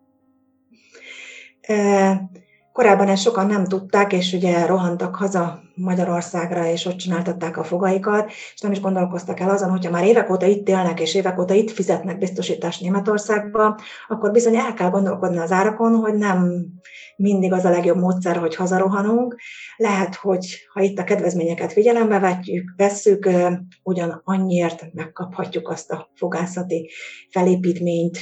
Korábban 2.73 3.07
ezt 3.07 3.21
sokan 3.21 3.45
nem 3.45 3.65
tudták, 3.65 4.13
és 4.13 4.33
ugye 4.33 4.65
rohantak 4.65 5.15
haza 5.15 5.61
Magyarországra, 5.75 6.65
és 6.65 6.85
ott 6.85 6.95
csináltatták 6.95 7.57
a 7.57 7.63
fogaikat, 7.63 8.31
és 8.53 8.61
nem 8.61 8.71
is 8.71 8.79
gondolkoztak 8.79 9.39
el 9.39 9.49
azon, 9.49 9.69
hogyha 9.69 9.91
már 9.91 10.05
évek 10.05 10.29
óta 10.29 10.45
itt 10.45 10.67
élnek, 10.67 10.99
és 10.99 11.15
évek 11.15 11.39
óta 11.39 11.53
itt 11.53 11.71
fizetnek 11.71 12.17
biztosítást 12.17 12.81
Németországba, 12.81 13.79
akkor 14.07 14.31
bizony 14.31 14.55
el 14.55 14.73
kell 14.73 14.89
gondolkodni 14.89 15.37
az 15.37 15.51
árakon, 15.51 15.95
hogy 15.95 16.13
nem 16.13 16.65
mindig 17.15 17.53
az 17.53 17.65
a 17.65 17.69
legjobb 17.69 17.97
módszer, 17.97 18.37
hogy 18.37 18.55
hazarohanunk. 18.55 19.35
Lehet, 19.75 20.15
hogy 20.15 20.45
ha 20.73 20.81
itt 20.81 20.99
a 20.99 21.03
kedvezményeket 21.03 21.71
figyelembe 21.71 22.19
vetjük, 22.19 22.73
vesszük, 22.77 23.29
ugyan 23.83 24.21
annyiért 24.23 24.93
megkaphatjuk 24.93 25.69
azt 25.69 25.91
a 25.91 26.11
fogászati 26.15 26.89
felépítményt, 27.29 28.19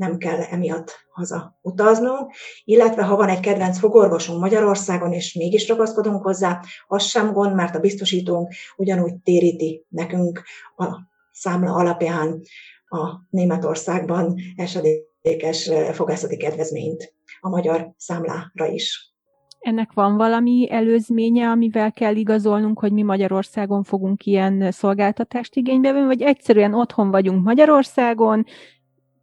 nem 0.00 0.16
kell 0.16 0.40
emiatt 0.40 0.90
haza 1.12 1.58
utaznunk, 1.62 2.32
illetve 2.64 3.02
ha 3.02 3.16
van 3.16 3.28
egy 3.28 3.40
kedvenc 3.40 3.78
fogorvosunk 3.78 4.40
Magyarországon, 4.40 5.12
és 5.12 5.34
mégis 5.34 5.68
ragaszkodunk 5.68 6.22
hozzá, 6.22 6.60
az 6.86 7.02
sem 7.02 7.32
gond, 7.32 7.54
mert 7.54 7.74
a 7.74 7.80
biztosítónk 7.80 8.52
ugyanúgy 8.76 9.14
téríti 9.14 9.86
nekünk 9.88 10.42
a 10.76 10.86
számla 11.32 11.74
alapján 11.74 12.40
a 12.88 13.26
Németországban 13.30 14.34
esedékes 14.56 15.70
fogászati 15.92 16.36
kedvezményt 16.36 17.14
a 17.40 17.48
magyar 17.48 17.92
számlára 17.96 18.66
is. 18.66 19.14
Ennek 19.60 19.92
van 19.92 20.16
valami 20.16 20.68
előzménye, 20.70 21.48
amivel 21.48 21.92
kell 21.92 22.16
igazolnunk, 22.16 22.78
hogy 22.78 22.92
mi 22.92 23.02
Magyarországon 23.02 23.82
fogunk 23.82 24.24
ilyen 24.24 24.70
szolgáltatást 24.70 25.56
igénybe 25.56 25.92
venni, 25.92 26.06
vagy 26.06 26.22
egyszerűen 26.22 26.74
otthon 26.74 27.10
vagyunk 27.10 27.44
Magyarországon, 27.44 28.46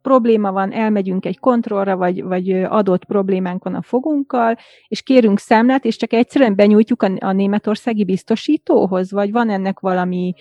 probléma 0.08 0.52
van, 0.52 0.72
elmegyünk 0.74 1.26
egy 1.26 1.40
kontrollra, 1.40 1.96
vagy, 1.96 2.24
vagy 2.24 2.52
adott 2.52 3.06
problémánk 3.06 3.66
a 3.66 3.82
fogunkkal, 3.82 4.58
és 4.88 5.02
kérünk 5.02 5.40
számlát, 5.40 5.86
és 5.86 5.96
csak 5.96 6.14
egyszerűen 6.14 6.56
benyújtjuk 6.56 7.04
a, 7.04 7.12
a 7.20 7.32
németországi 7.32 8.06
biztosítóhoz, 8.06 9.12
vagy 9.12 9.32
van 9.32 9.50
ennek 9.50 9.80
valami 9.80 10.34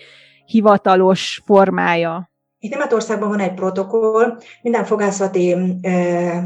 hivatalos 0.45 1.41
formája? 1.45 2.31
Itt 2.59 2.71
Németországban 2.71 3.29
van 3.29 3.39
egy 3.39 3.53
protokoll, 3.53 4.37
minden 4.61 4.85
fogászati 4.85 5.55
eh, 5.81 6.43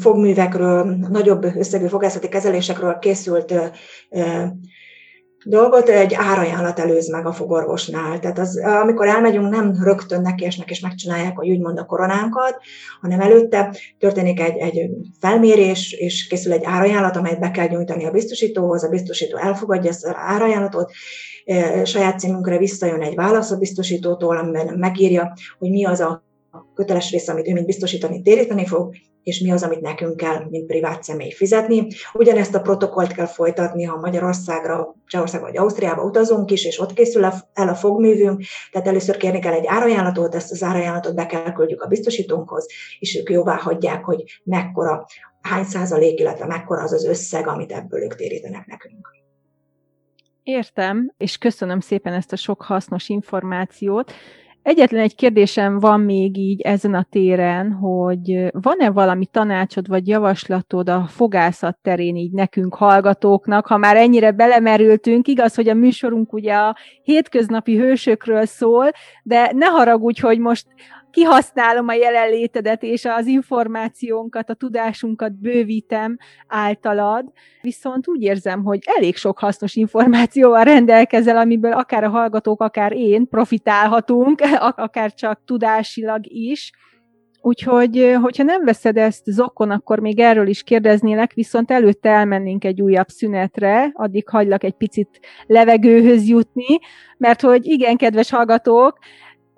fogművekről, 0.00 0.96
nagyobb 1.10 1.44
összegű 1.44 1.86
fogászati 1.86 2.28
kezelésekről 2.28 2.98
készült 2.98 3.52
eh, 3.52 4.50
dolgot 5.48 5.88
egy 5.88 6.14
árajánlat 6.14 6.78
előz 6.78 7.10
meg 7.10 7.26
a 7.26 7.32
fogorvosnál. 7.32 8.18
Tehát 8.18 8.38
az, 8.38 8.60
amikor 8.82 9.06
elmegyünk, 9.06 9.48
nem 9.48 9.74
rögtön 9.82 10.20
nekiesnek 10.20 10.70
és 10.70 10.80
megcsinálják, 10.80 11.36
hogy 11.36 11.50
úgymond 11.50 11.78
a 11.78 11.84
koronánkat, 11.84 12.58
hanem 13.00 13.20
előtte 13.20 13.76
történik 13.98 14.40
egy, 14.40 14.56
egy 14.56 14.90
felmérés, 15.20 15.92
és 15.92 16.26
készül 16.26 16.52
egy 16.52 16.64
árajánlat, 16.64 17.16
amelyet 17.16 17.40
be 17.40 17.50
kell 17.50 17.66
nyújtani 17.66 18.04
a 18.04 18.10
biztosítóhoz, 18.10 18.84
a 18.84 18.88
biztosító 18.88 19.36
elfogadja 19.36 19.90
ezt 19.90 20.04
az 20.04 20.12
árajánlatot, 20.14 20.92
e, 21.44 21.84
saját 21.84 22.18
címünkre 22.18 22.58
visszajön 22.58 23.02
egy 23.02 23.14
válasz 23.14 23.50
a 23.50 23.56
biztosítótól, 23.56 24.36
amiben 24.36 24.78
megírja, 24.78 25.32
hogy 25.58 25.70
mi 25.70 25.84
az 25.84 26.00
a 26.00 26.24
köteles 26.76 27.10
rész, 27.10 27.28
amit 27.28 27.48
ő 27.48 27.52
mint 27.52 27.66
biztosítani 27.66 28.22
téríteni 28.22 28.66
fog, 28.66 28.94
és 29.22 29.40
mi 29.40 29.50
az, 29.50 29.62
amit 29.62 29.80
nekünk 29.80 30.16
kell, 30.16 30.44
mint 30.50 30.66
privát 30.66 31.02
személy 31.02 31.30
fizetni. 31.30 31.86
Ugyanezt 32.12 32.54
a 32.54 32.60
protokollt 32.60 33.12
kell 33.12 33.26
folytatni, 33.26 33.84
ha 33.84 33.96
Magyarországra, 33.96 34.94
Csehországba 35.06 35.46
vagy 35.46 35.56
Ausztriába 35.56 36.02
utazunk 36.02 36.50
is, 36.50 36.64
és 36.64 36.80
ott 36.80 36.92
készül 36.92 37.24
el 37.24 37.68
a 37.68 37.74
fogművünk, 37.74 38.42
tehát 38.70 38.88
először 38.88 39.16
kérni 39.16 39.38
kell 39.38 39.52
egy 39.52 39.66
árajánlatot, 39.66 40.34
ezt 40.34 40.52
az 40.52 40.62
árajánlatot 40.62 41.14
be 41.14 41.26
kell 41.26 41.52
küldjük 41.52 41.82
a 41.82 41.88
biztosítónkhoz, 41.88 42.66
és 42.98 43.16
ők 43.16 43.30
jóvá 43.30 43.56
hagyják, 43.56 44.04
hogy 44.04 44.22
mekkora, 44.44 45.06
hány 45.40 45.64
százalék, 45.64 46.20
illetve 46.20 46.46
mekkora 46.46 46.82
az 46.82 46.92
az 46.92 47.04
összeg, 47.04 47.48
amit 47.48 47.72
ebből 47.72 48.02
ők 48.02 48.14
térítenek 48.14 48.66
nekünk. 48.66 49.14
Értem, 50.42 51.12
és 51.16 51.38
köszönöm 51.38 51.80
szépen 51.80 52.12
ezt 52.12 52.32
a 52.32 52.36
sok 52.36 52.62
hasznos 52.62 53.08
információt. 53.08 54.12
Egyetlen 54.66 55.00
egy 55.00 55.14
kérdésem 55.14 55.78
van 55.78 56.00
még 56.00 56.36
így 56.36 56.60
ezen 56.60 56.94
a 56.94 57.06
téren, 57.10 57.72
hogy 57.72 58.48
van-e 58.52 58.90
valami 58.90 59.26
tanácsod 59.26 59.88
vagy 59.88 60.08
javaslatod 60.08 60.88
a 60.88 61.06
fogászat 61.08 61.78
terén 61.82 62.16
így 62.16 62.32
nekünk 62.32 62.74
hallgatóknak, 62.74 63.66
ha 63.66 63.76
már 63.76 63.96
ennyire 63.96 64.30
belemerültünk, 64.30 65.28
igaz, 65.28 65.54
hogy 65.54 65.68
a 65.68 65.74
műsorunk 65.74 66.32
ugye 66.32 66.54
a 66.54 66.76
hétköznapi 67.02 67.76
hősökről 67.76 68.44
szól, 68.44 68.90
de 69.22 69.50
ne 69.54 69.66
haragudj, 69.66 70.20
hogy 70.20 70.38
most 70.38 70.66
kihasználom 71.16 71.88
a 71.88 71.92
jelenlétedet 71.92 72.82
és 72.82 73.04
az 73.04 73.26
információnkat, 73.26 74.50
a 74.50 74.54
tudásunkat 74.54 75.40
bővítem 75.40 76.16
általad, 76.46 77.32
viszont 77.60 78.08
úgy 78.08 78.22
érzem, 78.22 78.64
hogy 78.64 78.78
elég 78.84 79.16
sok 79.16 79.38
hasznos 79.38 79.74
információval 79.74 80.64
rendelkezel, 80.64 81.36
amiből 81.36 81.72
akár 81.72 82.04
a 82.04 82.08
hallgatók, 82.08 82.60
akár 82.60 82.92
én 82.92 83.28
profitálhatunk, 83.28 84.40
akár 84.86 85.14
csak 85.14 85.40
tudásilag 85.44 86.20
is. 86.24 86.72
Úgyhogy, 87.40 88.16
hogyha 88.22 88.42
nem 88.42 88.64
veszed 88.64 88.96
ezt 88.96 89.24
zokon, 89.24 89.70
akkor 89.70 89.98
még 89.98 90.18
erről 90.18 90.46
is 90.46 90.62
kérdeznélek, 90.62 91.32
viszont 91.32 91.70
előtte 91.70 92.08
elmennénk 92.08 92.64
egy 92.64 92.82
újabb 92.82 93.08
szünetre, 93.08 93.90
addig 93.92 94.28
hagylak 94.28 94.64
egy 94.64 94.76
picit 94.76 95.20
levegőhöz 95.46 96.28
jutni, 96.28 96.78
mert 97.18 97.40
hogy 97.40 97.66
igen, 97.66 97.96
kedves 97.96 98.30
hallgatók, 98.30 98.98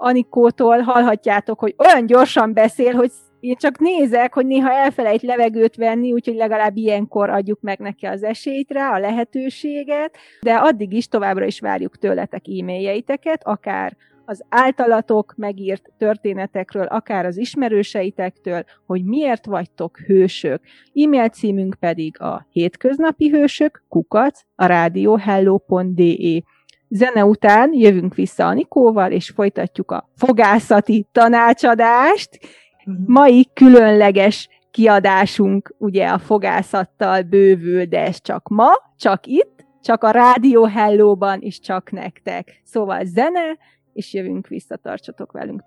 Anikótól 0.00 0.81
hallhatjátok, 0.81 1.59
hogy 1.59 1.75
olyan 1.78 2.07
gyorsan 2.07 2.52
beszél, 2.52 2.93
hogy 2.93 3.11
én 3.40 3.57
csak 3.57 3.78
nézek, 3.78 4.35
hogy 4.35 4.47
néha 4.47 4.73
elfelejt 4.73 5.23
levegőt 5.23 5.76
venni, 5.76 6.12
úgyhogy 6.12 6.35
legalább 6.37 6.76
ilyenkor 6.76 7.31
adjuk 7.31 7.61
meg 7.61 7.78
neki 7.78 8.07
az 8.07 8.23
esélyt 8.23 8.71
rá, 8.71 8.93
a 8.93 8.99
lehetőséget, 8.99 10.17
de 10.40 10.55
addig 10.55 10.93
is 10.93 11.09
továbbra 11.09 11.45
is 11.45 11.61
várjuk 11.61 11.99
tőletek 11.99 12.43
e-mailjeiteket, 12.61 13.47
akár 13.47 13.97
az 14.25 14.45
általatok 14.49 15.35
megírt 15.37 15.90
történetekről, 15.99 16.85
akár 16.85 17.26
az 17.26 17.37
ismerőseitektől, 17.37 18.64
hogy 18.87 19.05
miért 19.05 19.47
vagytok 19.47 19.99
hősök. 19.99 20.62
E-mail 20.95 21.28
címünk 21.28 21.75
pedig 21.81 22.21
a 22.21 22.47
hétköznapi 22.50 23.28
hősök, 23.28 23.85
kukac, 23.88 24.40
a 24.55 24.67
rádióhello.de. 24.67 26.43
Zene 26.88 27.25
után 27.25 27.73
jövünk 27.73 28.14
vissza 28.14 28.47
Anikóval, 28.47 29.12
és 29.12 29.33
folytatjuk 29.35 29.90
a 29.90 30.11
fogászati 30.16 31.09
tanácsadást. 31.12 32.38
Mhm. 32.85 32.97
Mai 33.07 33.50
különleges 33.54 34.49
kiadásunk 34.71 35.75
ugye 35.78 36.07
a 36.07 36.18
fogászattal 36.18 37.23
bővül, 37.23 37.85
de 37.85 38.00
ez 38.00 38.21
csak 38.21 38.49
ma, 38.49 38.71
csak 38.97 39.26
itt, 39.26 39.66
csak 39.83 40.04
a 40.04 40.11
Rádió 40.11 40.64
Hellóban, 40.64 41.40
és 41.40 41.61
csak 41.61 41.90
nektek. 41.90 42.61
Szóval 42.64 43.04
zene, 43.04 43.59
és 43.92 44.14
jövünk 44.14 44.47
vissza, 44.47 44.76
tartsatok 44.76 45.33
velünk. 45.33 45.62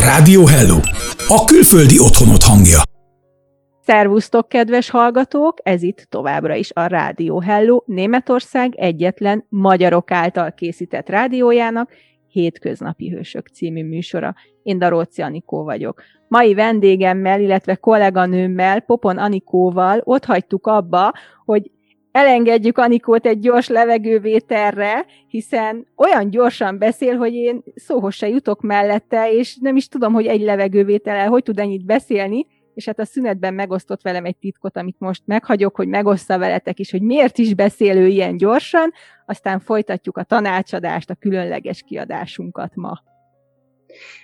Rádió 0.00 0.46
Hello, 0.46 0.78
a 1.28 1.44
külföldi 1.44 1.98
otthonot 1.98 2.42
hangja. 2.42 2.99
Szervusztok, 3.82 4.48
kedves 4.48 4.90
hallgatók! 4.90 5.58
Ez 5.62 5.82
itt 5.82 6.06
továbbra 6.08 6.54
is 6.54 6.70
a 6.72 6.86
Rádió 6.86 7.40
Hello, 7.40 7.82
Németország 7.86 8.74
egyetlen 8.76 9.44
magyarok 9.48 10.10
által 10.10 10.52
készített 10.52 11.08
rádiójának 11.08 11.90
Hétköznapi 12.28 13.10
Hősök 13.10 13.46
című 13.46 13.84
műsora. 13.84 14.34
Én 14.62 14.78
Daróci 14.78 15.22
Anikó 15.22 15.64
vagyok. 15.64 16.02
Mai 16.28 16.54
vendégemmel, 16.54 17.40
illetve 17.40 17.74
kolléganőmmel, 17.74 18.80
Popon 18.80 19.18
Anikóval 19.18 20.00
ott 20.04 20.24
hagytuk 20.24 20.66
abba, 20.66 21.12
hogy 21.44 21.70
elengedjük 22.12 22.78
Anikót 22.78 23.26
egy 23.26 23.38
gyors 23.38 23.68
levegővételre, 23.68 25.06
hiszen 25.28 25.86
olyan 25.96 26.30
gyorsan 26.30 26.78
beszél, 26.78 27.16
hogy 27.16 27.32
én 27.34 27.62
szóhoz 27.74 28.14
se 28.14 28.28
jutok 28.28 28.60
mellette, 28.60 29.32
és 29.32 29.56
nem 29.60 29.76
is 29.76 29.88
tudom, 29.88 30.12
hogy 30.12 30.26
egy 30.26 30.40
levegővétellel 30.40 31.28
hogy 31.28 31.42
tud 31.42 31.58
ennyit 31.58 31.84
beszélni, 31.84 32.46
és 32.80 32.86
hát 32.86 32.98
a 32.98 33.04
szünetben 33.04 33.54
megosztott 33.54 34.02
velem 34.02 34.24
egy 34.24 34.36
titkot, 34.36 34.76
amit 34.76 34.96
most 34.98 35.22
meghagyok, 35.26 35.76
hogy 35.76 35.88
megoszta 35.88 36.38
veletek 36.38 36.78
is, 36.78 36.90
hogy 36.90 37.02
miért 37.02 37.38
is 37.38 37.54
beszélő 37.54 38.06
ilyen 38.06 38.36
gyorsan, 38.36 38.92
aztán 39.26 39.60
folytatjuk 39.60 40.16
a 40.16 40.22
tanácsadást, 40.22 41.10
a 41.10 41.14
különleges 41.14 41.82
kiadásunkat 41.82 42.74
ma. 42.74 43.02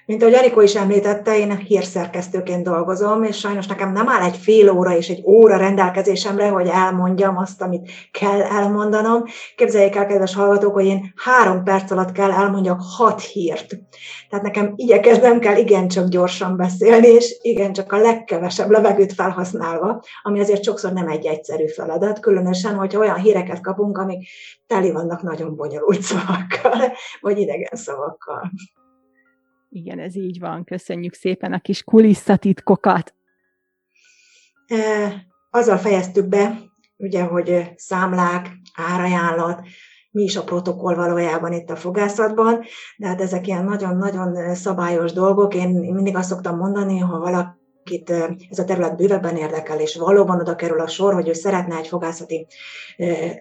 Mint 0.07 0.23
ahogy 0.23 0.35
Erikó 0.35 0.61
is 0.61 0.75
említette, 0.75 1.39
én 1.39 1.57
hírszerkesztőként 1.57 2.65
dolgozom, 2.65 3.23
és 3.23 3.39
sajnos 3.39 3.67
nekem 3.67 3.93
nem 3.93 4.09
áll 4.09 4.23
egy 4.23 4.37
fél 4.37 4.71
óra 4.71 4.97
és 4.97 5.09
egy 5.09 5.23
óra 5.25 5.57
rendelkezésemre, 5.57 6.49
hogy 6.49 6.69
elmondjam 6.69 7.37
azt, 7.37 7.63
amit 7.63 7.91
kell 8.13 8.43
elmondanom. 8.43 9.25
Képzeljék 9.57 9.97
el, 9.97 10.07
kedves 10.07 10.35
hallgatók, 10.35 10.73
hogy 10.73 10.85
én 10.85 11.13
három 11.17 11.65
perc 11.65 11.91
alatt 11.91 12.13
kell 12.13 12.31
elmondjak 12.31 12.81
hat 12.97 13.21
hírt. 13.21 13.67
Tehát 14.31 14.45
nekem 14.45 14.73
igyekeznem 14.77 15.39
kell 15.39 15.57
igencsak 15.57 16.09
gyorsan 16.09 16.57
beszélni, 16.57 17.07
és 17.07 17.39
igencsak 17.43 17.93
a 17.93 17.99
legkevesebb 17.99 18.71
levegőt 18.71 19.13
felhasználva, 19.13 20.03
ami 20.23 20.41
azért 20.41 20.65
sokszor 20.65 20.93
nem 20.93 21.09
egy 21.09 21.27
egyszerű 21.27 21.67
feladat, 21.67 22.21
különösen, 22.21 22.75
hogyha 22.75 23.01
olyan 23.01 23.17
híreket 23.17 23.61
kapunk, 23.61 23.99
amik 23.99 24.29
teli 24.67 24.93
vannak 24.93 25.23
nagyon 25.23 25.57
bonyolult 25.57 26.01
szavakkal, 26.03 26.93
vagy 27.21 27.39
idegen 27.39 27.77
szavakkal. 27.77 28.51
Igen, 29.69 29.99
ez 29.99 30.17
így 30.17 30.39
van. 30.39 30.65
Köszönjük 30.65 31.15
szépen 31.15 31.53
a 31.53 31.61
kis 31.61 31.83
kulisszatitkokat. 31.83 33.15
Azzal 35.51 35.77
fejeztük 35.77 36.27
be, 36.27 36.59
ugye, 36.97 37.23
hogy 37.23 37.73
számlák, 37.77 38.51
árajánlat, 38.75 39.67
mi 40.11 40.23
is 40.23 40.37
a 40.37 40.45
protokoll 40.45 40.95
valójában 40.95 41.53
itt 41.53 41.71
a 41.71 41.77
fogászatban, 41.77 42.65
de 42.97 43.07
hát 43.07 43.21
ezek 43.21 43.47
ilyen 43.47 43.65
nagyon-nagyon 43.65 44.55
szabályos 44.55 45.13
dolgok. 45.13 45.55
Én 45.55 45.69
mindig 45.69 46.17
azt 46.17 46.29
szoktam 46.29 46.57
mondani, 46.57 46.99
ha 46.99 47.19
valaki 47.19 47.65
akit 47.87 48.11
ez 48.51 48.59
a 48.59 48.65
terület 48.65 48.97
bővebben 48.97 49.37
érdekel, 49.37 49.81
és 49.81 49.97
valóban 49.97 50.41
oda 50.41 50.55
kerül 50.55 50.81
a 50.81 50.87
sor, 50.87 51.15
hogy 51.15 51.29
ő 51.29 51.33
szeretne 51.33 51.77
egy 51.77 51.87
fogászati 51.87 52.47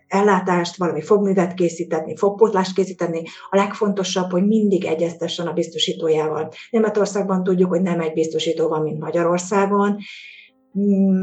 ellátást, 0.07 0.77
valami 0.77 1.01
fogművet 1.01 1.53
készíteni, 1.53 2.15
fogpótlást 2.15 2.75
készíteni, 2.75 3.21
a 3.49 3.55
legfontosabb, 3.55 4.31
hogy 4.31 4.45
mindig 4.45 4.85
egyeztessen 4.85 5.47
a 5.47 5.53
biztosítójával. 5.53 6.51
Németországban 6.69 7.43
tudjuk, 7.43 7.69
hogy 7.69 7.81
nem 7.81 7.99
egy 7.99 8.13
biztosító 8.13 8.67
van, 8.67 8.81
mint 8.81 8.99
Magyarországon, 8.99 9.97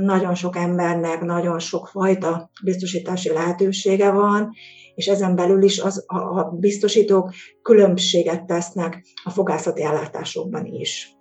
nagyon 0.04 0.34
sok 0.34 0.56
embernek 0.56 1.20
nagyon 1.20 1.58
sok 1.58 1.88
fajta 1.88 2.50
biztosítási 2.64 3.32
lehetősége 3.32 4.10
van, 4.10 4.50
és 4.94 5.06
ezen 5.06 5.34
belül 5.34 5.62
is 5.62 5.80
az, 5.80 6.04
a 6.06 6.56
biztosítók 6.58 7.32
különbséget 7.62 8.44
tesznek 8.44 9.04
a 9.24 9.30
fogászati 9.30 9.82
ellátásokban 9.82 10.64
is. 10.64 11.16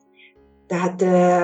Tehát 0.71 1.01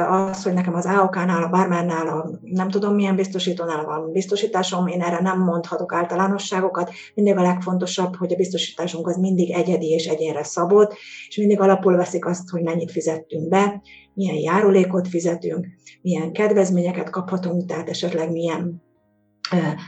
az, 0.10 0.44
hogy 0.44 0.54
nekem 0.54 0.74
az 0.74 0.86
AOK-nál, 0.86 1.44
a 1.44 1.48
bármánál, 1.48 2.08
a 2.08 2.30
nem 2.42 2.70
tudom 2.70 2.96
milyen 2.96 3.16
biztosítónál 3.16 3.86
van 3.86 4.12
biztosításom, 4.12 4.88
én 4.88 5.02
erre 5.02 5.22
nem 5.22 5.40
mondhatok 5.40 5.94
általánosságokat. 5.94 6.92
Mindig 7.14 7.38
a 7.38 7.42
legfontosabb, 7.42 8.16
hogy 8.16 8.34
a 8.34 8.36
biztosításunk 8.36 9.08
az 9.08 9.18
mindig 9.18 9.52
egyedi 9.52 9.90
és 9.90 10.06
egyénre 10.06 10.44
szabott, 10.44 10.94
és 11.28 11.38
mindig 11.38 11.60
alapul 11.60 11.96
veszik 11.96 12.26
azt, 12.26 12.50
hogy 12.50 12.62
mennyit 12.62 12.92
fizettünk 12.92 13.50
be, 13.50 13.82
milyen 14.14 14.36
járulékot 14.36 15.08
fizetünk, 15.08 15.68
milyen 16.02 16.32
kedvezményeket 16.32 17.10
kaphatunk, 17.10 17.66
tehát 17.66 17.90
esetleg 17.90 18.32
milyen 18.32 18.82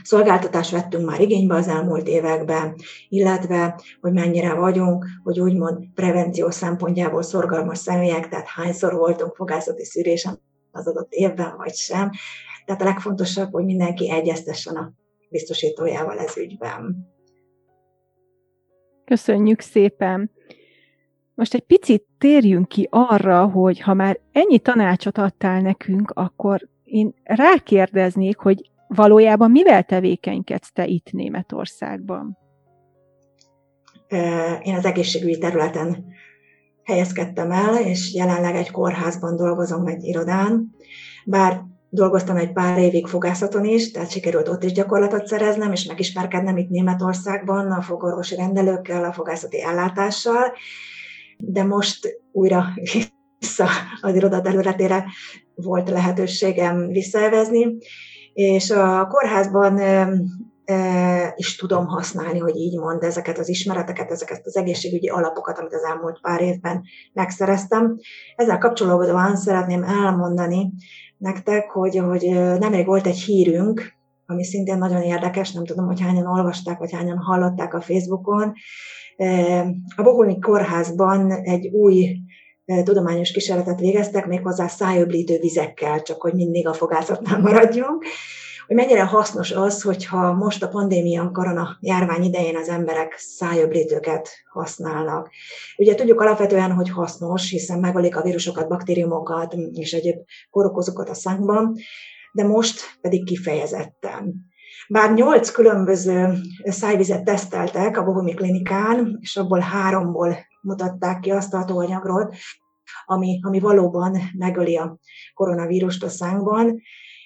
szolgáltatást 0.02 0.70
vettünk 0.70 1.06
már 1.06 1.20
igénybe 1.20 1.54
az 1.54 1.68
elmúlt 1.68 2.08
években, 2.08 2.74
illetve 3.08 3.80
hogy 4.00 4.12
mennyire 4.12 4.54
vagyunk, 4.54 5.06
hogy 5.22 5.40
úgymond 5.40 5.84
prevenció 5.94 6.50
szempontjából 6.50 7.22
szorgalmas 7.22 7.78
személyek, 7.78 8.28
tehát 8.28 8.46
hányszor 8.48 8.94
voltunk 8.94 9.34
fogászati 9.34 9.84
szűrésen 9.84 10.40
az 10.70 10.86
adott 10.86 11.12
évben, 11.12 11.56
vagy 11.56 11.74
sem. 11.74 12.10
Tehát 12.64 12.82
a 12.82 12.84
legfontosabb, 12.84 13.52
hogy 13.52 13.64
mindenki 13.64 14.10
egyeztessen 14.10 14.76
a 14.76 14.92
biztosítójával 15.30 16.18
ez 16.18 16.36
ügyben. 16.36 17.08
Köszönjük 19.04 19.60
szépen! 19.60 20.30
Most 21.34 21.54
egy 21.54 21.64
picit 21.64 22.04
térjünk 22.18 22.68
ki 22.68 22.88
arra, 22.90 23.46
hogy 23.46 23.80
ha 23.80 23.94
már 23.94 24.20
ennyi 24.32 24.58
tanácsot 24.58 25.18
adtál 25.18 25.60
nekünk, 25.60 26.10
akkor 26.10 26.68
én 26.84 27.14
rákérdeznék, 27.24 28.38
hogy 28.38 28.70
valójában 28.94 29.50
mivel 29.50 29.82
tevékenykedsz 29.82 30.72
te 30.72 30.86
itt 30.86 31.12
Németországban? 31.12 32.38
Én 34.62 34.74
az 34.74 34.84
egészségügyi 34.84 35.38
területen 35.38 36.04
helyezkedtem 36.84 37.50
el, 37.50 37.76
és 37.76 38.14
jelenleg 38.14 38.54
egy 38.54 38.70
kórházban 38.70 39.36
dolgozom 39.36 39.86
egy 39.86 40.04
irodán, 40.04 40.70
bár 41.24 41.62
dolgoztam 41.88 42.36
egy 42.36 42.52
pár 42.52 42.78
évig 42.78 43.06
fogászaton 43.06 43.64
is, 43.64 43.90
tehát 43.90 44.10
sikerült 44.10 44.48
ott 44.48 44.64
is 44.64 44.72
gyakorlatot 44.72 45.26
szereznem, 45.26 45.72
és 45.72 45.84
megismerkednem 45.84 46.56
itt 46.56 46.68
Németországban 46.68 47.72
a 47.72 47.82
fogorvosi 47.82 48.34
rendelőkkel, 48.34 49.04
a 49.04 49.12
fogászati 49.12 49.62
ellátással, 49.62 50.52
de 51.36 51.64
most 51.64 52.20
újra 52.32 52.64
vissza 53.38 53.68
az 54.00 54.14
iroda 54.14 54.40
területére 54.40 55.04
volt 55.54 55.90
lehetőségem 55.90 56.88
visszaevezni, 56.88 57.78
és 58.32 58.70
a 58.70 59.06
kórházban 59.06 59.80
is 61.36 61.56
tudom 61.56 61.86
használni, 61.86 62.38
hogy 62.38 62.56
így 62.56 62.78
mond, 62.78 63.02
ezeket 63.02 63.38
az 63.38 63.48
ismereteket, 63.48 64.10
ezeket 64.10 64.40
az 64.44 64.56
egészségügyi 64.56 65.08
alapokat, 65.08 65.58
amit 65.58 65.74
az 65.74 65.82
elmúlt 65.82 66.20
pár 66.20 66.40
évben 66.40 66.82
megszereztem. 67.12 67.96
Ezzel 68.36 68.58
kapcsolatban 68.58 69.36
szeretném 69.36 69.82
elmondani 69.82 70.72
nektek, 71.16 71.70
hogy, 71.70 71.96
hogy 71.96 72.22
nemrég 72.58 72.86
volt 72.86 73.06
egy 73.06 73.18
hírünk, 73.20 73.98
ami 74.26 74.44
szintén 74.44 74.78
nagyon 74.78 75.02
érdekes, 75.02 75.52
nem 75.52 75.64
tudom, 75.64 75.86
hogy 75.86 76.00
hányan 76.00 76.26
olvasták, 76.26 76.78
vagy 76.78 76.92
hányan 76.92 77.18
hallották 77.18 77.74
a 77.74 77.80
Facebookon. 77.80 78.52
A 79.96 80.02
Bohulmi 80.02 80.38
Kórházban 80.38 81.30
egy 81.30 81.66
új 81.66 82.16
tudományos 82.82 83.30
kísérletet 83.30 83.80
végeztek, 83.80 84.26
méghozzá 84.26 84.66
szájöblítő 84.66 85.38
vizekkel, 85.38 86.02
csak 86.02 86.22
hogy 86.22 86.34
mindig 86.34 86.66
a 86.66 86.72
fogászatnál 86.72 87.40
maradjunk. 87.48 88.04
hogy 88.66 88.76
mennyire 88.76 89.04
hasznos 89.04 89.50
az, 89.50 89.82
hogyha 89.82 90.32
most 90.32 90.62
a 90.62 90.68
pandémia 90.68 91.30
korona 91.32 91.76
járvány 91.80 92.22
idején 92.22 92.56
az 92.56 92.68
emberek 92.68 93.14
szájöblítőket 93.18 94.28
használnak. 94.52 95.30
Ugye 95.76 95.94
tudjuk 95.94 96.20
alapvetően, 96.20 96.72
hogy 96.72 96.90
hasznos, 96.90 97.50
hiszen 97.50 97.78
megölik 97.78 98.16
a 98.16 98.22
vírusokat, 98.22 98.68
baktériumokat 98.68 99.54
és 99.72 99.92
egyéb 99.92 100.16
korokozókat 100.50 101.08
a 101.08 101.14
szánkban, 101.14 101.74
de 102.32 102.44
most 102.44 102.98
pedig 103.00 103.24
kifejezetten. 103.24 104.48
Bár 104.88 105.14
nyolc 105.14 105.50
különböző 105.50 106.34
szájvizet 106.64 107.24
teszteltek 107.24 107.96
a 107.96 108.04
Bohumi 108.04 108.34
klinikán, 108.34 109.18
és 109.20 109.36
abból 109.36 109.58
háromból 109.58 110.36
mutatták 110.60 111.20
ki 111.20 111.30
azt 111.30 111.54
a 111.54 111.56
hatóanyagról, 111.56 112.34
ami, 113.10 113.38
ami 113.42 113.58
valóban 113.60 114.16
megöli 114.38 114.76
a 114.76 114.98
koronavírust 115.34 116.04
a 116.04 116.08
szánkban, 116.08 116.80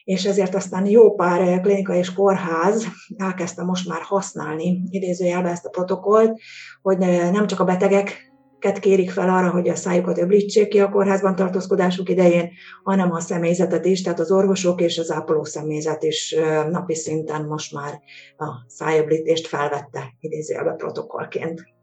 és 0.04 0.24
ezért 0.24 0.54
aztán 0.54 0.86
jó 0.86 1.14
pár 1.14 1.60
klinika 1.60 1.94
és 1.94 2.12
kórház 2.12 2.86
elkezdte 3.16 3.62
most 3.62 3.88
már 3.88 4.00
használni 4.00 4.82
idézőjelbe 4.90 5.48
ezt 5.48 5.64
a 5.64 5.70
protokollt, 5.70 6.40
hogy 6.82 6.98
nem 6.98 7.46
csak 7.46 7.60
a 7.60 7.64
betegek 7.64 8.32
kérik 8.80 9.10
fel 9.10 9.28
arra, 9.28 9.50
hogy 9.50 9.68
a 9.68 9.74
szájukat 9.74 10.18
öblítsék 10.18 10.68
ki 10.68 10.80
a 10.80 10.90
kórházban 10.90 11.36
tartózkodásuk 11.36 12.08
idején, 12.08 12.50
hanem 12.82 13.12
a 13.12 13.20
személyzetet 13.20 13.84
is, 13.84 14.02
tehát 14.02 14.20
az 14.20 14.30
orvosok 14.30 14.80
és 14.80 14.98
az 14.98 15.10
ápoló 15.10 15.44
személyzet 15.44 16.02
is 16.02 16.36
napi 16.70 16.94
szinten 16.94 17.44
most 17.44 17.72
már 17.72 17.92
a 18.36 18.46
szájöblítést 18.66 19.46
felvette 19.46 20.14
idézőjelbe 20.20 20.72
protokollként. 20.72 21.73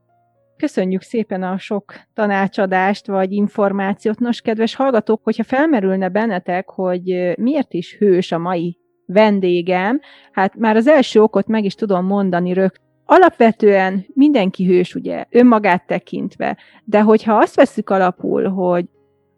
Köszönjük 0.61 1.01
szépen 1.01 1.43
a 1.43 1.57
sok 1.57 1.93
tanácsadást 2.13 3.07
vagy 3.07 3.31
információt. 3.31 4.19
Nos, 4.19 4.41
kedves 4.41 4.75
hallgatók, 4.75 5.23
hogyha 5.23 5.43
felmerülne 5.43 6.09
bennetek, 6.09 6.69
hogy 6.69 7.33
miért 7.37 7.73
is 7.73 7.95
hős 7.97 8.31
a 8.31 8.37
mai 8.37 8.77
vendégem, 9.05 9.99
hát 10.31 10.55
már 10.55 10.75
az 10.75 10.87
első 10.87 11.21
okot 11.21 11.47
meg 11.47 11.63
is 11.65 11.75
tudom 11.75 12.05
mondani 12.05 12.53
rögtön. 12.53 12.85
Alapvetően 13.05 14.05
mindenki 14.13 14.65
hős, 14.65 14.95
ugye, 14.95 15.25
önmagát 15.29 15.87
tekintve, 15.87 16.57
de 16.83 17.01
hogyha 17.01 17.33
azt 17.33 17.55
veszük 17.55 17.89
alapul, 17.89 18.47
hogy 18.47 18.85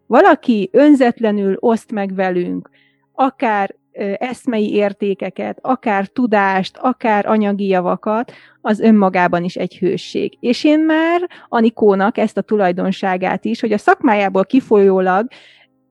valaki 0.06 0.68
önzetlenül 0.72 1.56
oszt 1.58 1.92
meg 1.92 2.14
velünk, 2.14 2.70
akár 3.12 3.74
eszmei 4.18 4.74
értékeket, 4.74 5.58
akár 5.60 6.06
tudást, 6.06 6.76
akár 6.76 7.26
anyagi 7.26 7.66
javakat, 7.66 8.32
az 8.60 8.80
önmagában 8.80 9.44
is 9.44 9.56
egy 9.56 9.78
hősség. 9.78 10.36
És 10.40 10.64
én 10.64 10.80
már 10.80 11.28
Anikónak 11.48 12.18
ezt 12.18 12.36
a 12.36 12.42
tulajdonságát 12.42 13.44
is, 13.44 13.60
hogy 13.60 13.72
a 13.72 13.78
szakmájából 13.78 14.44
kifolyólag 14.44 15.26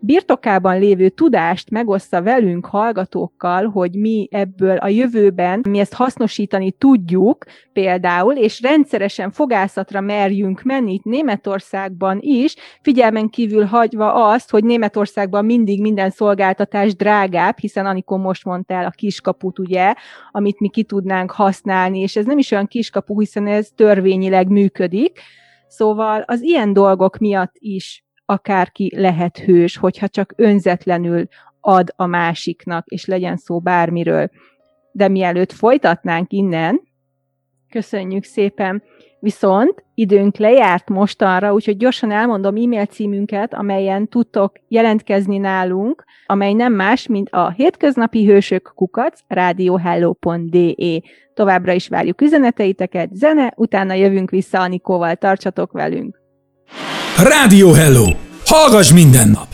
birtokában 0.05 0.79
lévő 0.79 1.09
tudást 1.09 1.69
megossza 1.69 2.21
velünk, 2.21 2.65
hallgatókkal, 2.65 3.65
hogy 3.65 3.95
mi 3.95 4.27
ebből 4.31 4.77
a 4.77 4.87
jövőben, 4.87 5.61
mi 5.69 5.79
ezt 5.79 5.93
hasznosítani 5.93 6.71
tudjuk 6.71 7.45
például, 7.73 8.33
és 8.33 8.61
rendszeresen 8.61 9.31
fogászatra 9.31 10.01
merjünk 10.01 10.61
menni 10.61 10.93
itt 10.93 11.03
Németországban 11.03 12.17
is, 12.21 12.55
figyelmen 12.81 13.29
kívül 13.29 13.65
hagyva 13.65 14.13
azt, 14.13 14.49
hogy 14.49 14.63
Németországban 14.63 15.45
mindig 15.45 15.81
minden 15.81 16.09
szolgáltatás 16.09 16.95
drágább, 16.95 17.57
hiszen 17.57 17.85
Anikon 17.85 18.19
most 18.19 18.45
mondta 18.45 18.73
el 18.73 18.85
a 18.85 18.89
kiskaput, 18.89 19.59
ugye, 19.59 19.93
amit 20.31 20.59
mi 20.59 20.69
ki 20.69 20.83
tudnánk 20.83 21.31
használni, 21.31 21.99
és 21.99 22.15
ez 22.15 22.25
nem 22.25 22.37
is 22.37 22.51
olyan 22.51 22.67
kiskapu, 22.67 23.19
hiszen 23.19 23.47
ez 23.47 23.69
törvényileg 23.75 24.47
működik, 24.47 25.19
Szóval 25.67 26.23
az 26.27 26.41
ilyen 26.41 26.73
dolgok 26.73 27.17
miatt 27.17 27.53
is 27.53 28.03
akárki 28.25 28.91
lehet 28.95 29.37
hős, 29.37 29.77
hogyha 29.77 30.07
csak 30.07 30.33
önzetlenül 30.35 31.27
ad 31.61 31.93
a 31.95 32.05
másiknak, 32.05 32.87
és 32.87 33.05
legyen 33.05 33.37
szó 33.37 33.59
bármiről. 33.59 34.29
De 34.91 35.07
mielőtt 35.07 35.51
folytatnánk 35.51 36.31
innen, 36.31 36.81
köszönjük 37.69 38.23
szépen, 38.23 38.83
viszont 39.19 39.83
időnk 39.93 40.37
lejárt 40.37 40.89
mostanra, 40.89 41.53
úgyhogy 41.53 41.77
gyorsan 41.77 42.11
elmondom 42.11 42.55
e-mail 42.55 42.85
címünket, 42.85 43.53
amelyen 43.53 44.07
tudtok 44.07 44.51
jelentkezni 44.67 45.37
nálunk, 45.37 46.03
amely 46.25 46.53
nem 46.53 46.73
más, 46.73 47.07
mint 47.07 47.29
a 47.29 47.49
hétköznapi 47.49 48.25
hősök 48.25 48.71
kukac 48.75 49.19
radiohello.de. 49.27 51.01
Továbbra 51.33 51.71
is 51.71 51.87
várjuk 51.87 52.21
üzeneteiteket, 52.21 53.09
zene, 53.13 53.53
utána 53.55 53.93
jövünk 53.93 54.29
vissza 54.29 54.59
Anikóval, 54.59 55.15
tartsatok 55.15 55.71
velünk! 55.71 56.22
Rádió 57.17 57.71
Hello! 57.71 58.05
Hallgass 58.45 58.93
minden 58.93 59.29
nap! 59.29 59.47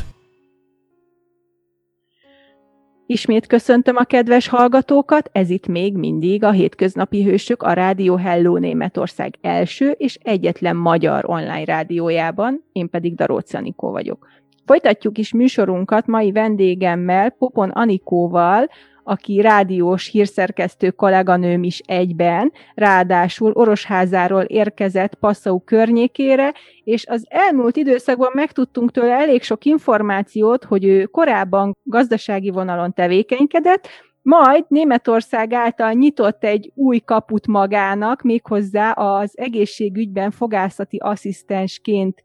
Ismét 3.06 3.48
köszöntöm 3.48 3.96
a 3.96 4.04
kedves 4.04 4.48
hallgatókat, 4.48 5.30
ez 5.32 5.50
itt 5.50 5.68
még 5.68 5.98
mindig 5.98 6.44
a 6.44 6.52
Hétköznapi 6.52 7.24
Hősök 7.24 7.64
a 7.64 7.74
Rádió 7.74 8.16
Hello 8.16 8.58
Németország 8.58 9.36
első 9.42 9.90
és 9.90 10.18
egyetlen 10.22 10.76
magyar 10.76 11.26
online 11.28 11.64
rádiójában, 11.64 12.64
én 12.72 12.90
pedig 12.90 13.16
Daróczi 13.16 13.56
Anikó 13.56 13.92
vagyok. 13.92 14.28
Folytatjuk 14.66 15.18
is 15.18 15.34
műsorunkat 15.34 16.08
mai 16.08 16.32
vendégemmel, 16.32 17.30
Popon 17.30 17.70
Anikóval, 17.70 18.70
aki 19.10 19.42
rádiós 19.42 20.08
hírszerkesztő 20.08 20.92
kolléganőm 20.92 21.64
is 21.64 21.80
egyben, 21.86 22.52
ráadásul 22.76 23.52
Orosházáról 23.52 24.42
érkezett 24.42 25.16
Passau 25.16 25.60
környékére, 25.64 26.54
és 26.84 27.06
az 27.08 27.26
elmúlt 27.30 27.76
időszakban 27.78 28.32
megtudtunk 28.34 28.92
tőle 28.92 29.14
elég 29.14 29.44
sok 29.44 29.66
információt, 29.66 30.64
hogy 30.64 30.86
ő 30.86 31.06
korábban 31.06 31.78
gazdasági 31.84 32.50
vonalon 32.50 32.94
tevékenykedett, 32.94 33.88
majd 34.22 34.66
Németország 34.68 35.54
által 35.54 35.92
nyitott 35.92 36.44
egy 36.44 36.72
új 36.76 37.00
kaput 37.00 37.48
magának, 37.48 38.22
méghozzá 38.22 38.92
az 38.92 39.32
egészségügyben 39.38 40.32
fogászati 40.32 40.98
asszisztensként 40.98 42.24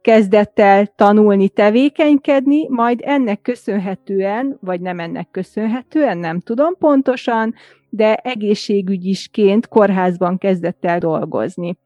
kezdett 0.00 0.58
el 0.58 0.86
tanulni, 0.86 1.48
tevékenykedni, 1.48 2.68
majd 2.68 3.00
ennek 3.02 3.42
köszönhetően, 3.42 4.58
vagy 4.60 4.80
nem 4.80 4.98
ennek 4.98 5.30
köszönhetően, 5.30 6.18
nem 6.18 6.40
tudom 6.40 6.76
pontosan, 6.78 7.54
de 7.90 8.14
egészségügyisként 8.14 9.68
kórházban 9.68 10.38
kezdett 10.38 10.84
el 10.84 10.98
dolgozni. 10.98 11.78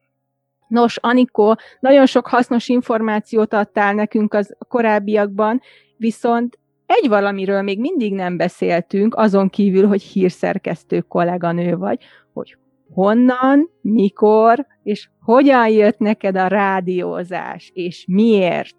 Nos, 0.68 0.96
Anikó, 0.96 1.56
nagyon 1.80 2.06
sok 2.06 2.26
hasznos 2.26 2.68
információt 2.68 3.54
adtál 3.54 3.94
nekünk 3.94 4.34
az 4.34 4.56
korábbiakban, 4.68 5.60
viszont 5.96 6.58
egy 6.86 7.08
valamiről 7.08 7.62
még 7.62 7.80
mindig 7.80 8.14
nem 8.14 8.36
beszéltünk, 8.36 9.14
azon 9.14 9.48
kívül, 9.48 9.86
hogy 9.86 10.02
hírszerkesztő 10.02 11.00
kolléganő 11.00 11.76
vagy, 11.76 11.98
hogy 12.32 12.56
honnan, 12.94 13.70
mikor 13.80 14.66
és 14.82 15.08
hogyan 15.20 15.68
jött 15.68 15.98
neked 15.98 16.36
a 16.36 16.46
rádiózás, 16.46 17.70
és 17.74 18.04
miért? 18.08 18.76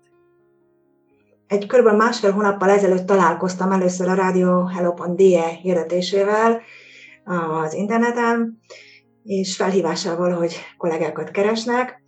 Egy 1.48 1.68
kb. 1.68 1.96
másfél 1.96 2.32
hónappal 2.32 2.70
ezelőtt 2.70 3.06
találkoztam 3.06 3.72
először 3.72 4.08
a 4.08 4.16
radiohello.de 4.16 5.48
hirdetésével 5.48 6.62
az 7.64 7.74
interneten, 7.74 8.60
és 9.24 9.56
felhívásával, 9.56 10.32
hogy 10.32 10.56
kollégákat 10.78 11.32
keresnek, 11.32 12.03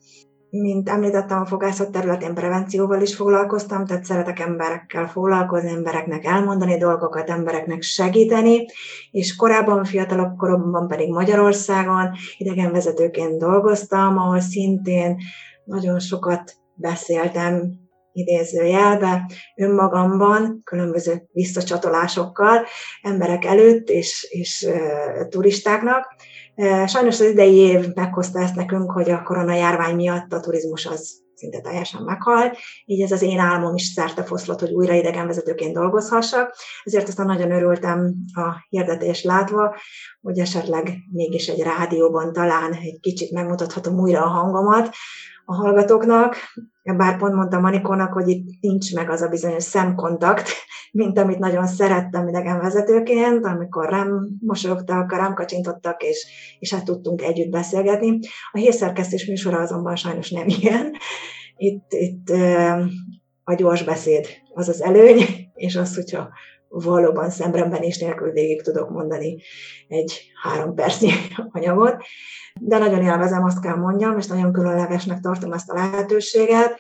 mint 0.62 0.90
említettem, 0.90 1.42
a 1.42 1.46
fogászat 1.46 1.92
területén 1.92 2.34
prevencióval 2.34 3.02
is 3.02 3.16
foglalkoztam, 3.16 3.86
tehát 3.86 4.04
szeretek 4.04 4.40
emberekkel 4.40 5.08
foglalkozni, 5.08 5.70
embereknek 5.70 6.26
elmondani 6.26 6.78
dolgokat, 6.78 7.30
embereknek 7.30 7.82
segíteni, 7.82 8.66
és 9.12 9.36
korábban, 9.36 9.84
fiatalabb 9.84 10.38
koromban 10.38 10.88
pedig 10.88 11.10
Magyarországon 11.10 12.12
idegenvezetőként 12.38 13.40
dolgoztam, 13.40 14.18
ahol 14.18 14.40
szintén 14.40 15.18
nagyon 15.64 16.00
sokat 16.00 16.54
beszéltem 16.74 17.84
idézőjelbe, 18.14 19.30
önmagamban, 19.56 20.62
különböző 20.64 21.28
visszacsatolásokkal, 21.32 22.66
emberek 23.02 23.46
előtt 23.46 23.90
és, 23.90 24.28
és 24.30 24.68
uh, 24.70 25.28
turistáknak, 25.28 26.16
Sajnos 26.86 27.20
az 27.20 27.28
idei 27.28 27.56
év 27.56 27.94
meghozta 27.94 28.40
ezt 28.40 28.56
nekünk, 28.56 28.92
hogy 28.92 29.10
a 29.10 29.24
korona 29.24 29.54
járvány 29.54 29.96
miatt 29.96 30.34
a 30.34 30.40
turizmus 30.40 30.86
az 30.86 31.24
szinte 31.36 31.62
teljesen 31.62 32.02
meghalt, 32.02 32.58
így 32.86 33.02
ez 33.02 33.12
az 33.12 33.22
én 33.22 33.40
álmom 33.40 33.76
is 33.76 33.84
szerte 33.84 34.24
foszlott, 34.24 34.60
hogy 34.60 34.72
újra 34.72 34.94
idegenvezetőként 34.94 35.74
dolgozhassak. 35.74 36.56
Ezért 36.84 37.08
aztán 37.08 37.26
nagyon 37.26 37.52
örültem 37.52 38.16
a 38.34 38.66
hirdetést 38.70 39.24
látva, 39.24 39.76
hogy 40.22 40.40
esetleg 40.40 40.98
mégis 41.12 41.48
egy 41.48 41.62
rádióban 41.62 42.34
talán 42.34 42.74
egy 42.74 43.00
kicsit 43.02 43.32
megmutathatom 43.32 44.00
újra 44.00 44.24
a 44.24 44.28
hangomat, 44.28 44.90
a 45.46 45.54
hallgatóknak, 45.54 46.36
bár 46.94 47.18
pont 47.18 47.34
mondtam 47.34 47.62
Manikónak, 47.62 48.14
hogy 48.14 48.28
itt 48.28 48.62
nincs 48.62 48.94
meg 48.94 49.10
az 49.10 49.22
a 49.22 49.28
bizonyos 49.28 49.64
szemkontakt, 49.64 50.50
mint 50.92 51.20
amit 51.20 51.40
nagyon 51.40 51.68
szerettem 51.68 52.28
idegenvezetőként, 52.28 53.46
amikor 53.46 53.90
rám 53.90 54.28
mosolyogtak, 54.40 55.16
rám 55.16 55.34
kacsintottak, 55.34 56.04
és, 56.04 56.28
és 56.60 56.74
hát 56.74 56.86
tudtunk 56.86 57.22
együtt 57.22 57.50
beszélgetni. 57.50 58.20
A 58.52 58.58
hírszerkesztés 58.58 59.26
műsora 59.26 59.60
azonban 59.60 59.96
sajnos 59.96 60.30
nem 60.30 60.48
ilyen. 60.48 60.92
Itt, 61.58 61.86
itt 61.90 62.30
a 63.44 63.54
gyors 63.54 63.84
beszéd 63.84 64.28
az 64.54 64.70
az 64.70 64.82
előny, 64.82 65.24
és 65.54 65.76
az, 65.76 65.96
hogyha 65.96 66.30
valóban 66.70 67.30
szemremben 67.30 67.82
és 67.82 67.98
nélkül 67.98 68.32
végig 68.32 68.62
tudok 68.62 68.90
mondani 68.90 69.42
egy 69.88 70.22
három 70.44 70.76
percnyi 70.76 71.12
anyagot. 71.52 72.04
De 72.62 72.78
nagyon 72.78 73.02
élvezem, 73.02 73.44
azt 73.44 73.62
kell 73.62 73.76
mondjam, 73.76 74.18
és 74.18 74.28
nagyon 74.28 74.52
különlegesnek 74.52 75.20
tartom 75.20 75.52
ezt 75.52 75.70
a 75.70 75.74
lehetőséget, 75.74 76.80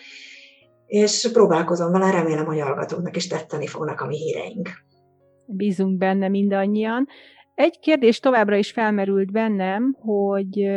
és 0.85 1.29
próbálkozom 1.33 1.91
vele, 1.91 2.11
remélem, 2.11 2.45
hogy 2.45 2.59
hallgatóknak 2.59 3.15
is 3.15 3.27
tetteni 3.27 3.67
fognak 3.67 4.01
a 4.01 4.05
mi 4.05 4.17
híreink. 4.17 4.69
Bízunk 5.45 5.97
benne 5.97 6.27
mindannyian. 6.27 7.07
Egy 7.55 7.79
kérdés 7.79 8.19
továbbra 8.19 8.55
is 8.55 8.71
felmerült 8.71 9.31
bennem, 9.31 9.95
hogy 9.99 10.71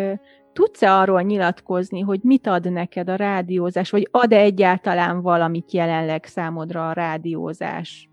tudsz-e 0.53 0.93
arról 0.93 1.23
nyilatkozni, 1.23 2.01
hogy 2.01 2.21
mit 2.23 2.47
ad 2.47 2.73
neked 2.73 3.09
a 3.09 3.15
rádiózás, 3.15 3.91
vagy 3.91 4.09
ad-e 4.11 4.37
egyáltalán 4.37 5.21
valamit 5.23 5.73
jelenleg 5.73 6.25
számodra 6.25 6.89
a 6.89 6.93
rádiózás? 6.93 8.08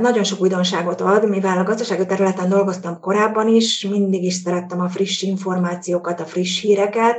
Nagyon 0.00 0.24
sok 0.24 0.40
újdonságot 0.40 1.00
ad, 1.00 1.28
mivel 1.28 1.58
a 1.58 1.64
gazdasági 1.64 2.06
területen 2.06 2.48
dolgoztam 2.48 3.00
korábban 3.00 3.48
is, 3.48 3.86
mindig 3.90 4.24
is 4.24 4.34
szerettem 4.34 4.80
a 4.80 4.88
friss 4.88 5.22
információkat, 5.22 6.20
a 6.20 6.24
friss 6.24 6.60
híreket, 6.60 7.16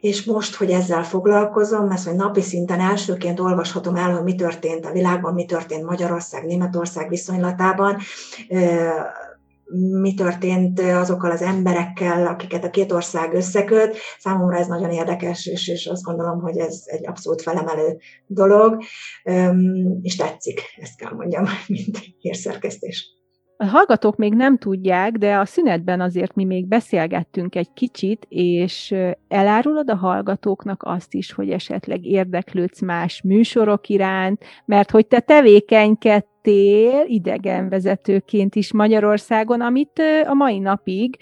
és 0.00 0.24
most, 0.24 0.54
hogy 0.54 0.70
ezzel 0.70 1.04
foglalkozom, 1.04 1.86
mert 1.86 2.04
hogy 2.04 2.14
napi 2.14 2.40
szinten 2.40 2.80
elsőként 2.80 3.40
olvashatom 3.40 3.96
el, 3.96 4.12
hogy 4.12 4.24
mi 4.24 4.34
történt 4.34 4.86
a 4.86 4.92
világban, 4.92 5.34
mi 5.34 5.44
történt 5.44 5.84
Magyarország, 5.84 6.44
Németország 6.44 7.08
viszonylatában, 7.08 7.98
mi 10.00 10.14
történt 10.14 10.80
azokkal 10.80 11.30
az 11.30 11.42
emberekkel, 11.42 12.26
akiket 12.26 12.64
a 12.64 12.70
két 12.70 12.92
ország 12.92 13.34
összeköt. 13.34 13.96
Számomra 14.18 14.56
ez 14.56 14.66
nagyon 14.66 14.90
érdekes, 14.90 15.46
és, 15.46 15.68
és 15.68 15.86
azt 15.86 16.02
gondolom, 16.02 16.40
hogy 16.40 16.58
ez 16.58 16.82
egy 16.84 17.06
abszolút 17.06 17.42
felemelő 17.42 17.96
dolog, 18.26 18.82
és 20.02 20.16
tetszik, 20.16 20.60
ezt 20.76 20.96
kell 20.96 21.12
mondjam, 21.12 21.44
mint 21.66 21.98
hírszerkesztés. 22.18 23.14
A 23.56 23.64
hallgatók 23.66 24.16
még 24.16 24.34
nem 24.34 24.58
tudják, 24.58 25.12
de 25.12 25.36
a 25.36 25.44
szünetben 25.44 26.00
azért 26.00 26.34
mi 26.34 26.44
még 26.44 26.66
beszélgettünk 26.66 27.54
egy 27.54 27.72
kicsit, 27.74 28.26
és 28.28 28.94
elárulod 29.28 29.90
a 29.90 29.96
hallgatóknak 29.96 30.82
azt 30.82 31.14
is, 31.14 31.32
hogy 31.32 31.50
esetleg 31.50 32.04
érdeklődsz 32.04 32.80
más 32.80 33.22
műsorok 33.22 33.88
iránt, 33.88 34.44
mert 34.64 34.90
hogy 34.90 35.06
te 35.06 35.20
tevékenykedtél 36.44 37.04
idegenvezetőként 37.06 38.54
is 38.54 38.72
Magyarországon, 38.72 39.60
amit 39.60 40.02
a 40.26 40.34
mai 40.34 40.58
napig 40.58 41.16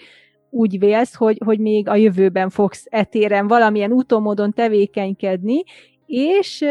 úgy 0.49 0.79
vélsz, 0.79 1.15
hogy, 1.15 1.37
hogy 1.45 1.59
még 1.59 1.89
a 1.89 1.95
jövőben 1.95 2.49
fogsz 2.49 2.85
etéren 2.89 3.47
valamilyen 3.47 3.91
útomódon 3.91 4.53
tevékenykedni, 4.53 5.63
és 6.05 6.65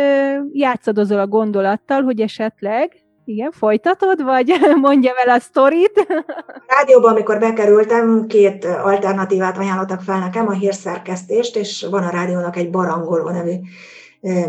játszadozol 0.53 1.19
a 1.19 1.27
gondolattal, 1.27 2.03
hogy 2.03 2.21
esetleg 2.21 2.97
igen, 3.25 3.51
folytatod, 3.51 4.23
vagy 4.23 4.53
mondja 4.81 5.13
vele 5.15 5.33
a 5.33 5.41
sztorit? 5.41 6.07
Rádióban, 6.77 7.11
amikor 7.11 7.39
bekerültem, 7.39 8.27
két 8.27 8.65
alternatívát 8.65 9.59
ajánlottak 9.59 10.01
fel 10.01 10.19
nekem, 10.19 10.49
a 10.49 10.53
hírszerkesztést, 10.53 11.57
és 11.57 11.87
van 11.91 12.03
a 12.03 12.11
rádiónak 12.11 12.57
egy 12.57 12.71
Barangoló 12.71 13.31
nevű 13.31 13.55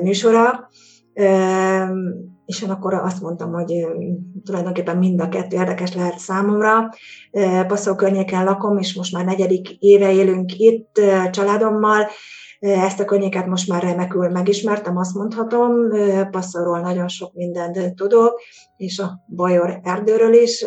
műsora, 0.02 0.70
és 2.54 2.62
én 2.62 2.70
akkor 2.70 2.94
azt 2.94 3.22
mondtam, 3.22 3.54
hogy 3.54 3.88
tulajdonképpen 4.46 4.98
mind 4.98 5.22
a 5.22 5.30
kettő 5.30 5.56
érdekes 5.56 5.94
lehet 5.94 6.18
számomra. 6.18 6.90
Passzó 7.68 7.96
környéken 7.96 8.44
lakom, 8.44 8.78
és 8.78 8.96
most 8.96 9.14
már 9.14 9.26
negyedik 9.26 9.70
éve 9.80 10.14
élünk 10.14 10.58
itt 10.58 11.02
családommal, 11.32 12.08
ezt 12.60 13.00
a 13.00 13.06
környéket 13.06 13.46
most 13.46 13.68
már 13.68 13.84
remekül 13.84 14.30
megismertem, 14.30 14.98
azt 14.98 15.14
mondhatom, 15.14 15.74
passzorról 16.32 16.80
nagyon 16.80 17.08
sok 17.08 17.34
mindent 17.34 17.96
tudok, 17.96 18.42
és 18.78 19.00
a 19.00 19.24
Bajor 19.36 19.80
erdőről 19.84 20.34
is. 20.34 20.66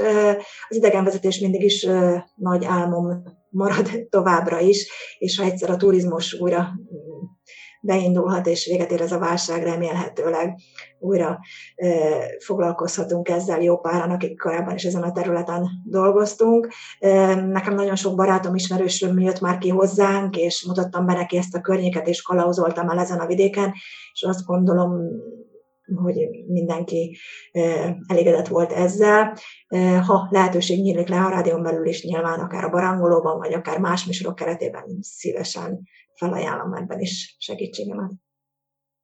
Az 0.68 0.76
idegenvezetés 0.76 1.38
mindig 1.38 1.62
is 1.62 1.86
nagy 2.34 2.64
álmom 2.64 3.22
marad 3.50 3.90
továbbra 4.10 4.60
is, 4.60 4.90
és 5.18 5.38
ha 5.38 5.44
egyszer 5.44 5.70
a 5.70 5.76
turizmus 5.76 6.40
újra 6.40 6.68
beindulhat, 7.86 8.46
és 8.46 8.66
véget 8.66 8.90
ér 8.90 9.00
ez 9.00 9.12
a 9.12 9.18
válság, 9.18 9.62
remélhetőleg 9.62 10.58
újra 10.98 11.40
foglalkozhatunk 12.38 13.28
ezzel 13.28 13.60
jó 13.60 13.78
páran, 13.78 14.10
akik 14.10 14.40
korábban 14.40 14.74
is 14.74 14.84
ezen 14.84 15.02
a 15.02 15.12
területen 15.12 15.68
dolgoztunk. 15.84 16.68
Nekem 17.50 17.74
nagyon 17.74 17.96
sok 17.96 18.16
barátom, 18.16 18.54
ismerősöm 18.54 19.18
jött 19.18 19.40
már 19.40 19.58
ki 19.58 19.68
hozzánk, 19.68 20.36
és 20.36 20.64
mutattam 20.66 21.06
be 21.06 21.12
neki 21.12 21.36
ezt 21.36 21.54
a 21.54 21.60
környéket, 21.60 22.08
és 22.08 22.22
kalauzoltam 22.22 22.88
el 22.88 22.98
ezen 22.98 23.18
a 23.18 23.26
vidéken, 23.26 23.72
és 24.12 24.22
azt 24.22 24.44
gondolom, 24.44 24.92
hogy 25.94 26.28
mindenki 26.46 27.16
elégedett 28.06 28.48
volt 28.48 28.72
ezzel. 28.72 29.36
Ha 30.06 30.28
lehetőség 30.30 30.82
nyílik 30.82 31.08
le 31.08 31.24
a 31.24 31.28
rádión 31.28 31.62
belül 31.62 31.86
is, 31.86 32.04
nyilván 32.04 32.40
akár 32.40 32.64
a 32.64 32.70
barangolóban, 32.70 33.38
vagy 33.38 33.52
akár 33.52 33.78
más 33.78 34.04
műsorok 34.04 34.34
keretében 34.34 34.98
szívesen 35.00 35.82
felajánlom 36.14 36.72
ebben 36.74 37.00
is 37.00 37.36
segítségemet. 37.38 38.10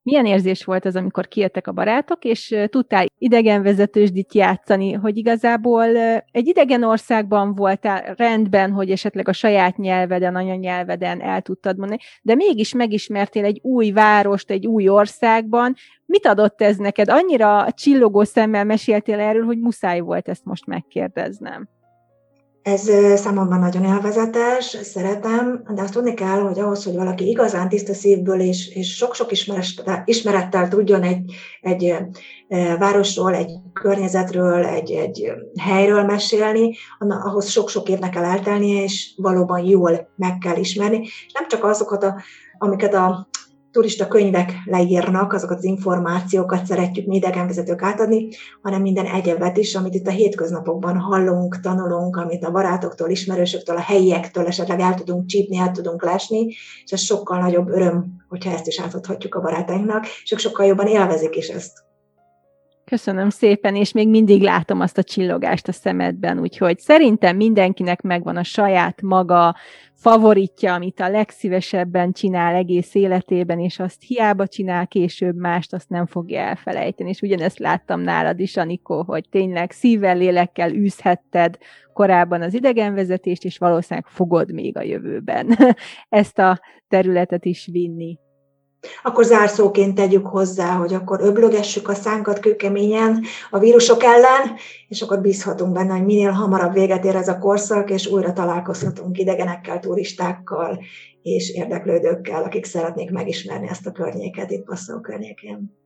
Milyen 0.03 0.27
érzés 0.27 0.65
volt 0.65 0.85
az, 0.85 0.97
amikor 0.97 1.29
kijöttek 1.29 1.67
a 1.67 1.73
barátok, 1.73 2.25
és 2.25 2.55
tudtál 2.67 3.07
idegenvezetősdit 3.19 4.35
játszani, 4.35 4.93
hogy 4.93 5.17
igazából 5.17 5.97
egy 6.31 6.47
idegen 6.47 6.83
országban 6.85 7.55
voltál 7.55 8.15
rendben, 8.17 8.71
hogy 8.71 8.91
esetleg 8.91 9.29
a 9.29 9.33
saját 9.33 9.77
nyelveden, 9.77 10.37
anyanyelveden 10.37 11.21
el 11.21 11.43
tudtad 11.43 11.79
mondani, 11.79 12.01
de 12.23 12.35
mégis 12.35 12.75
megismertél 12.75 13.45
egy 13.45 13.59
új 13.63 13.91
várost, 13.91 14.51
egy 14.51 14.67
új 14.67 14.89
országban. 14.89 15.75
Mit 16.07 16.27
adott 16.27 16.63
ez 16.63 16.77
neked? 16.77 17.09
Annyira 17.09 17.67
csillogó 17.73 18.25
szemmel 18.25 18.65
meséltél 18.65 19.21
erről, 19.21 19.45
hogy 19.45 19.59
muszáj 19.59 20.01
volt 20.01 20.29
ezt 20.29 20.45
most 20.45 20.67
megkérdeznem. 20.67 21.69
Ez 22.63 22.91
számomra 23.15 23.57
nagyon 23.57 23.85
élvezetes, 23.85 24.65
szeretem, 24.65 25.63
de 25.75 25.83
azt 25.83 25.93
tudni 25.93 26.15
kell, 26.15 26.41
hogy 26.41 26.59
ahhoz, 26.59 26.85
hogy 26.85 26.95
valaki 26.95 27.29
igazán 27.29 27.69
tiszta 27.69 27.95
szívből 27.95 28.41
és, 28.41 28.75
és 28.75 28.97
sok-sok 28.97 29.31
ismerettel 30.05 30.69
tudjon 30.69 31.03
egy, 31.03 31.35
egy 31.61 31.95
városról, 32.79 33.35
egy 33.35 33.53
környezetről, 33.73 34.65
egy, 34.65 34.91
egy 34.91 35.33
helyről 35.61 36.03
mesélni, 36.03 36.77
ahhoz 36.99 37.49
sok-sok 37.49 37.89
évnek 37.89 38.11
kell 38.11 38.25
eltelnie, 38.25 38.83
és 38.83 39.13
valóban 39.17 39.65
jól 39.65 40.09
meg 40.17 40.39
kell 40.39 40.57
ismerni. 40.57 41.09
Nem 41.33 41.49
csak 41.49 41.65
azokat, 41.65 42.03
a, 42.03 42.23
amiket 42.59 42.95
a 42.95 43.29
turista 43.73 44.09
könyvek 44.09 44.53
leírnak, 44.65 45.33
azokat 45.33 45.57
az 45.57 45.65
információkat 45.65 46.67
szeretjük 46.67 47.07
mi 47.07 47.17
idegenvezetők 47.17 47.83
átadni, 47.83 48.29
hanem 48.63 48.83
minden 48.83 49.07
egyebet 49.07 49.57
is, 49.57 49.75
amit 49.75 49.95
itt 49.95 50.07
a 50.07 50.11
hétköznapokban 50.11 50.99
hallunk, 50.99 51.61
tanulunk, 51.61 52.17
amit 52.17 52.45
a 52.45 52.51
barátoktól, 52.51 53.11
ismerősöktől, 53.11 53.77
a 53.77 53.81
helyiektől 53.81 54.47
esetleg 54.47 54.81
el 54.81 54.95
tudunk 54.95 55.27
csípni, 55.27 55.57
el 55.57 55.71
tudunk 55.71 56.05
lesni, 56.05 56.47
és 56.85 56.91
ez 56.91 57.01
sokkal 57.01 57.39
nagyobb 57.39 57.69
öröm, 57.69 58.25
hogyha 58.29 58.51
ezt 58.51 58.67
is 58.67 58.81
átadhatjuk 58.81 59.35
a 59.35 59.41
barátainknak, 59.41 60.07
és 60.23 60.33
ők 60.33 60.39
sokkal 60.39 60.67
jobban 60.67 60.87
élvezik 60.87 61.37
is 61.37 61.49
ezt. 61.49 61.92
Köszönöm 62.93 63.31
szépen, 63.31 63.77
és 63.77 63.93
még 63.93 64.09
mindig 64.09 64.43
látom 64.43 64.81
azt 64.81 64.99
a 64.99 65.03
csillogást 65.03 65.69
a 65.69 65.73
szemedben, 65.73 66.39
úgyhogy 66.39 66.79
szerintem 66.79 67.37
mindenkinek 67.37 68.01
megvan 68.01 68.37
a 68.37 68.43
saját 68.43 69.03
maga 69.03 69.57
favoritja, 69.95 70.75
amit 70.75 71.01
a 71.01 71.09
legszívesebben 71.09 72.13
csinál 72.13 72.55
egész 72.55 72.95
életében, 72.95 73.61
és 73.61 73.79
azt 73.79 74.03
hiába 74.07 74.47
csinál 74.47 74.87
később 74.87 75.37
mást, 75.37 75.73
azt 75.73 75.89
nem 75.89 76.07
fogja 76.07 76.41
elfelejteni. 76.41 77.09
És 77.09 77.21
ugyanezt 77.21 77.59
láttam 77.59 78.01
nálad 78.01 78.41
is, 78.41 78.57
Anikó, 78.57 79.03
hogy 79.03 79.29
tényleg 79.31 79.71
szívvel, 79.71 80.17
lélekkel 80.17 80.73
űzhetted 80.73 81.57
korábban 81.93 82.43
az 82.43 82.55
idegenvezetést, 82.55 83.45
és 83.45 83.59
valószínűleg 83.59 84.07
fogod 84.07 84.53
még 84.53 84.77
a 84.77 84.83
jövőben 84.83 85.57
ezt 86.09 86.39
a 86.39 86.61
területet 86.89 87.45
is 87.45 87.69
vinni. 87.73 88.19
Akkor 89.03 89.25
zárszóként 89.25 89.95
tegyük 89.95 90.27
hozzá, 90.27 90.73
hogy 90.73 90.95
akkor 90.95 91.21
öblögessük 91.21 91.89
a 91.89 91.95
szánkat 91.95 92.39
kőkeményen 92.39 93.25
a 93.51 93.59
vírusok 93.59 94.03
ellen, 94.03 94.57
és 94.89 95.03
akkor 95.03 95.21
bízhatunk 95.21 95.73
benne, 95.73 95.93
hogy 95.93 96.05
minél 96.05 96.31
hamarabb 96.31 96.73
véget 96.73 97.05
ér 97.05 97.15
ez 97.15 97.29
a 97.29 97.39
korszak, 97.39 97.91
és 97.91 98.07
újra 98.07 98.33
találkozhatunk 98.33 99.19
idegenekkel, 99.19 99.79
turistákkal 99.79 100.81
és 101.23 101.51
érdeklődőkkel, 101.51 102.43
akik 102.43 102.65
szeretnék 102.65 103.11
megismerni 103.11 103.69
ezt 103.69 103.87
a 103.87 103.93
környéket 103.93 104.51
itt 104.51 104.65
Passzó 104.65 105.01
környékén. 105.01 105.81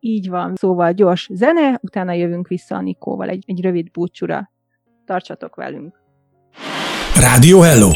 Így 0.00 0.28
van, 0.28 0.54
szóval 0.56 0.92
gyors 0.92 1.28
zene, 1.32 1.78
utána 1.82 2.12
jövünk 2.12 2.48
vissza 2.48 2.76
a 2.76 2.80
Nikóval 2.80 3.28
egy, 3.28 3.44
egy 3.46 3.60
rövid 3.60 3.90
búcsúra. 3.90 4.50
Tartsatok 5.06 5.54
velünk! 5.54 6.02
Rádió 7.20 7.60
Hello! 7.60 7.90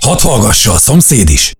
Hadd 0.00 0.20
hallgassa 0.20 0.72
a 0.72 0.76
szomszéd 0.76 1.28
is! 1.28 1.54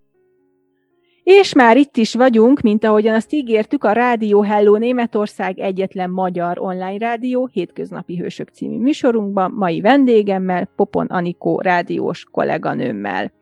És 1.26 1.52
már 1.52 1.76
itt 1.76 1.96
is 1.96 2.14
vagyunk, 2.14 2.60
mint 2.60 2.84
ahogyan 2.84 3.14
azt 3.14 3.32
ígértük, 3.32 3.84
a 3.84 3.92
Rádió 3.92 4.42
Hello 4.42 4.76
Németország 4.76 5.58
egyetlen 5.58 6.10
magyar 6.10 6.58
online 6.58 6.98
rádió 6.98 7.48
Hétköznapi 7.52 8.16
Hősök 8.16 8.48
című 8.48 8.78
műsorunkban, 8.78 9.50
mai 9.50 9.80
vendégemmel, 9.80 10.68
Popon 10.76 11.06
Anikó 11.06 11.60
rádiós 11.60 12.24
kolléganőmmel. 12.30 13.32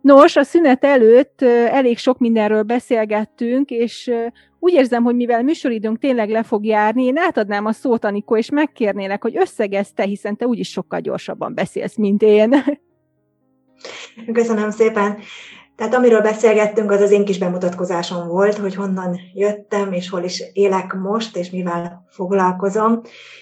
Nos, 0.00 0.36
a 0.36 0.42
szünet 0.42 0.84
előtt 0.84 1.42
elég 1.70 1.98
sok 1.98 2.18
mindenről 2.18 2.62
beszélgettünk, 2.62 3.70
és 3.70 4.10
úgy 4.58 4.72
érzem, 4.72 5.02
hogy 5.02 5.14
mivel 5.14 5.42
műsoridőnk 5.42 5.98
tényleg 5.98 6.28
le 6.30 6.42
fog 6.42 6.64
járni, 6.64 7.04
én 7.04 7.18
átadnám 7.18 7.64
a 7.64 7.72
szót, 7.72 8.04
Anikó, 8.04 8.36
és 8.36 8.50
megkérnélek, 8.50 9.22
hogy 9.22 9.36
összegezte, 9.36 10.02
hiszen 10.02 10.36
te 10.36 10.46
úgyis 10.46 10.68
sokkal 10.68 11.00
gyorsabban 11.00 11.54
beszélsz, 11.54 11.96
mint 11.96 12.22
én. 12.22 12.54
Köszönöm 14.32 14.70
szépen. 14.70 15.18
Tehát 15.76 15.94
amiről 15.94 16.20
beszélgettünk, 16.20 16.90
az 16.90 17.00
az 17.00 17.10
én 17.10 17.24
kis 17.24 17.38
bemutatkozásom 17.38 18.28
volt, 18.28 18.56
hogy 18.56 18.74
honnan 18.74 19.20
jöttem, 19.34 19.92
és 19.92 20.10
hol 20.10 20.22
is 20.22 20.42
élek 20.52 20.92
most, 20.92 21.36
és 21.36 21.50
mivel 21.50 22.04
foglalkozom. 22.10 23.00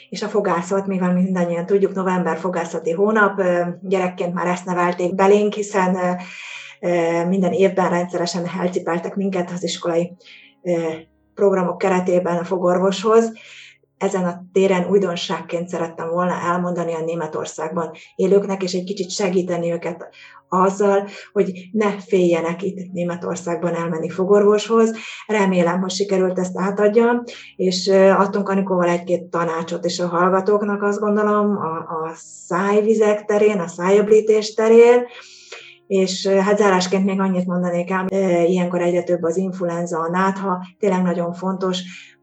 És 0.09 0.23
a 0.23 0.29
fogászat, 0.29 0.87
mivel 0.87 1.13
mindannyian 1.13 1.67
tudjuk, 1.67 1.95
november 1.95 2.39
fogászati 2.39 2.91
hónap, 2.91 3.43
gyerekként 3.81 4.35
már 4.35 4.47
ezt 4.47 4.65
nevelték 4.65 5.15
belénk, 5.15 5.53
hiszen 5.53 6.19
minden 7.29 7.53
évben 7.53 7.91
rendszeresen 7.91 8.45
elcipeltek 8.61 9.15
minket 9.15 9.51
az 9.51 9.63
iskolai 9.63 10.13
programok 11.35 11.79
keretében 11.79 12.37
a 12.37 12.45
fogorvoshoz. 12.45 13.33
Ezen 14.03 14.25
a 14.25 14.45
téren 14.53 14.91
újdonságként 14.91 15.69
szerettem 15.69 16.09
volna 16.09 16.33
elmondani 16.33 16.95
a 16.95 17.05
Németországban 17.05 17.91
élőknek, 18.17 18.63
és 18.63 18.73
egy 18.73 18.85
kicsit 18.85 19.11
segíteni 19.11 19.73
őket 19.73 20.09
azzal, 20.49 21.09
hogy 21.33 21.53
ne 21.73 21.91
féljenek 21.91 22.63
itt 22.63 22.93
Németországban 22.93 23.75
elmenni 23.75 24.09
fogorvoshoz. 24.09 24.93
Remélem, 25.27 25.81
hogy 25.81 25.91
sikerült 25.91 26.39
ezt 26.39 26.59
átadjam, 26.59 27.23
és 27.57 27.89
adtunk 28.17 28.49
Anikóval 28.49 28.89
egy-két 28.89 29.23
tanácsot 29.23 29.85
is 29.85 29.99
a 29.99 30.07
hallgatóknak, 30.07 30.83
azt 30.83 31.01
gondolom, 31.01 31.57
a, 31.57 31.77
a 31.77 32.13
szájvizek 32.47 33.25
terén, 33.25 33.59
a 33.59 33.67
szájöblítés 33.67 34.55
terén, 34.55 35.07
és 35.87 36.27
hát 36.27 36.59
zárásként 36.59 37.05
még 37.05 37.21
annyit 37.21 37.47
mondanék 37.47 37.91
el, 37.91 38.07
ilyenkor 38.47 38.81
egyre 38.81 39.03
több 39.03 39.23
az 39.23 39.37
influenza, 39.37 39.99
a 39.99 40.11
nátha, 40.11 40.67
tényleg 40.79 41.03
nagyon 41.03 41.33
fontos, 41.33 41.83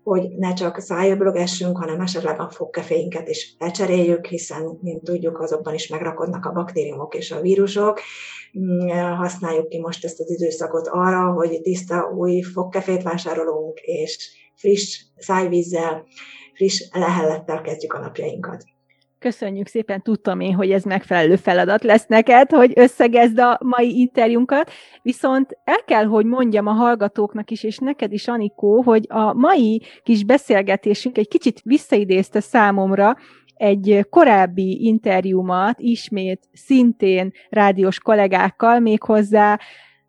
hogy 0.09 0.29
ne 0.37 0.53
csak 0.53 0.79
szájöblögessünk, 0.79 1.77
hanem 1.77 2.01
esetleg 2.01 2.39
a 2.39 2.49
fogkeféinket 2.49 3.29
is 3.29 3.55
lecseréljük, 3.57 4.25
hiszen, 4.25 4.77
mint 4.81 5.03
tudjuk, 5.03 5.39
azokban 5.39 5.73
is 5.73 5.87
megrakodnak 5.87 6.45
a 6.45 6.51
baktériumok 6.51 7.15
és 7.15 7.31
a 7.31 7.41
vírusok. 7.41 7.99
Mm, 8.59 8.87
használjuk 9.15 9.69
ki 9.69 9.79
most 9.79 10.05
ezt 10.05 10.19
az 10.19 10.31
időszakot 10.31 10.87
arra, 10.87 11.31
hogy 11.31 11.61
tiszta 11.61 12.11
új 12.15 12.41
fogkefét 12.41 13.03
vásárolunk, 13.03 13.79
és 13.79 14.29
friss 14.55 15.01
szájvízzel, 15.17 16.05
friss 16.53 16.87
lehellettel 16.91 17.61
kezdjük 17.61 17.93
a 17.93 17.99
napjainkat. 17.99 18.63
Köszönjük 19.19 19.67
szépen, 19.67 20.01
tudtam 20.01 20.39
én, 20.39 20.53
hogy 20.53 20.71
ez 20.71 20.83
megfelelő 20.83 21.35
feladat 21.35 21.83
lesz 21.83 22.05
neked, 22.05 22.51
hogy 22.51 22.73
összegezd 22.75 23.39
a 23.39 23.59
mai 23.61 23.99
interjúnkat, 23.99 24.71
viszont 25.01 25.57
el 25.63 25.83
kell, 25.85 26.05
hogy 26.05 26.25
mondjam 26.25 26.67
a 26.67 26.71
hallgatóknak 26.71 27.51
is, 27.51 27.63
és 27.63 27.77
neked 27.77 28.13
is, 28.13 28.27
Anikó, 28.27 28.81
hogy 28.81 29.05
a 29.09 29.33
mai 29.33 29.81
kis 30.03 30.23
beszélgetésünk 30.23 31.17
egy 31.17 31.27
kicsit 31.27 31.61
visszaidézte 31.63 32.39
számomra 32.39 33.17
egy 33.55 34.05
korábbi 34.09 34.85
interjúmat, 34.85 35.79
ismét 35.79 36.49
szintén 36.53 37.31
rádiós 37.49 37.99
kollégákkal, 37.99 38.79
méghozzá 38.79 39.59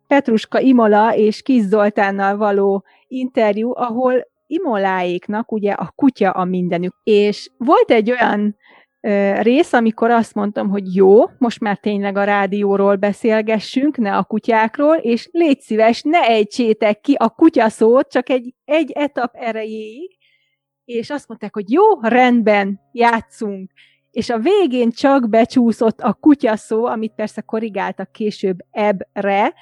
Petruska 0.07 0.59
Imola 0.59 1.15
és 1.15 1.41
Kis 1.41 1.61
Zoltánnal 1.61 2.37
való 2.37 2.83
interjú, 3.07 3.71
ahol 3.75 4.29
Imoláéknak 4.47 5.51
ugye 5.51 5.71
a 5.71 5.93
kutya 5.95 6.31
a 6.31 6.45
mindenük. 6.45 6.95
És 7.03 7.51
volt 7.57 7.91
egy 7.91 8.11
olyan 8.11 8.55
rész, 9.41 9.73
amikor 9.73 10.09
azt 10.09 10.33
mondtam, 10.33 10.69
hogy 10.69 10.95
jó, 10.95 11.23
most 11.37 11.59
már 11.59 11.77
tényleg 11.77 12.17
a 12.17 12.23
rádióról 12.23 12.95
beszélgessünk, 12.95 13.97
ne 13.97 14.17
a 14.17 14.23
kutyákról, 14.23 14.95
és 14.95 15.29
légy 15.31 15.59
szíves, 15.59 16.01
ne 16.01 16.19
ejtsétek 16.19 16.99
ki 17.01 17.13
a 17.13 17.29
kutyaszót, 17.29 18.11
csak 18.11 18.29
egy, 18.29 18.53
egy 18.65 18.91
etap 18.91 19.35
erejéig, 19.35 20.17
és 20.85 21.09
azt 21.09 21.27
mondták, 21.27 21.53
hogy 21.53 21.71
jó, 21.71 21.83
rendben, 22.01 22.79
játszunk. 22.91 23.71
És 24.11 24.29
a 24.29 24.39
végén 24.39 24.91
csak 24.91 25.29
becsúszott 25.29 25.99
a 25.99 26.13
kutyaszó, 26.13 26.85
amit 26.85 27.13
persze 27.15 27.41
korrigáltak 27.41 28.11
később 28.11 28.57
ebbre, 28.71 29.53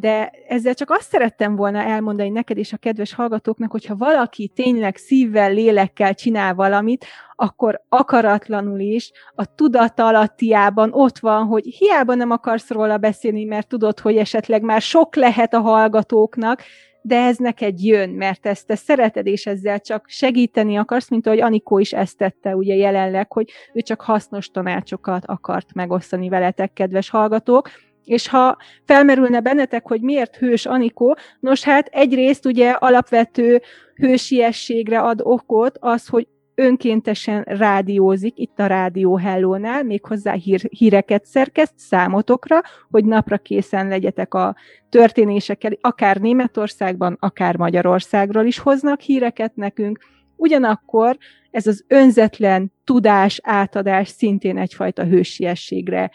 de 0.00 0.30
ezzel 0.48 0.74
csak 0.74 0.90
azt 0.90 1.08
szerettem 1.08 1.56
volna 1.56 1.78
elmondani 1.78 2.28
neked 2.28 2.58
és 2.58 2.72
a 2.72 2.76
kedves 2.76 3.14
hallgatóknak, 3.14 3.70
hogyha 3.70 3.96
valaki 3.96 4.48
tényleg 4.54 4.96
szívvel, 4.96 5.52
lélekkel 5.52 6.14
csinál 6.14 6.54
valamit, 6.54 7.06
akkor 7.34 7.80
akaratlanul 7.88 8.80
is 8.80 9.12
a 9.34 9.54
tudatalattiában 9.54 10.92
ott 10.92 11.18
van, 11.18 11.46
hogy 11.46 11.64
hiába 11.64 12.14
nem 12.14 12.30
akarsz 12.30 12.70
róla 12.70 12.98
beszélni, 12.98 13.44
mert 13.44 13.68
tudod, 13.68 14.00
hogy 14.00 14.16
esetleg 14.16 14.62
már 14.62 14.80
sok 14.80 15.16
lehet 15.16 15.54
a 15.54 15.60
hallgatóknak, 15.60 16.62
de 17.02 17.16
ez 17.16 17.36
neked 17.36 17.80
jön, 17.80 18.10
mert 18.10 18.46
ezt 18.46 18.66
te 18.66 18.74
szereted, 18.74 19.26
és 19.26 19.46
ezzel 19.46 19.80
csak 19.80 20.04
segíteni 20.08 20.76
akarsz, 20.76 21.10
mint 21.10 21.26
ahogy 21.26 21.40
Anikó 21.40 21.78
is 21.78 21.92
ezt 21.92 22.16
tette 22.16 22.56
ugye 22.56 22.74
jelenleg, 22.74 23.32
hogy 23.32 23.50
ő 23.72 23.80
csak 23.80 24.00
hasznos 24.00 24.50
tanácsokat 24.50 25.24
akart 25.26 25.74
megosztani 25.74 26.28
veletek, 26.28 26.72
kedves 26.72 27.10
hallgatók. 27.10 27.70
És 28.08 28.28
ha 28.28 28.56
felmerülne 28.84 29.40
bennetek, 29.40 29.86
hogy 29.86 30.00
miért 30.00 30.36
hős 30.36 30.66
Anikó, 30.66 31.16
nos 31.40 31.64
hát 31.64 31.86
egyrészt 31.86 32.46
ugye 32.46 32.70
alapvető 32.70 33.62
hősiességre 33.94 35.00
ad 35.00 35.20
okot 35.22 35.76
az, 35.80 36.06
hogy 36.06 36.26
önkéntesen 36.54 37.42
rádiózik 37.42 38.38
itt 38.38 38.58
a 38.58 38.66
Rádió 38.66 39.16
Hello-nál, 39.16 39.82
méghozzá 39.82 40.32
hír, 40.32 40.60
híreket 40.60 41.24
szerkeszt 41.24 41.74
számotokra, 41.76 42.60
hogy 42.90 43.04
napra 43.04 43.38
készen 43.38 43.88
legyetek 43.88 44.34
a 44.34 44.56
történésekkel, 44.88 45.72
akár 45.80 46.16
Németországban, 46.16 47.16
akár 47.20 47.56
Magyarországról 47.56 48.44
is 48.44 48.58
hoznak 48.58 49.00
híreket 49.00 49.56
nekünk. 49.56 49.98
Ugyanakkor 50.36 51.16
ez 51.50 51.66
az 51.66 51.84
önzetlen 51.88 52.72
tudás 52.84 53.40
átadás 53.42 54.08
szintén 54.08 54.58
egyfajta 54.58 55.04
hősiességre 55.04 56.10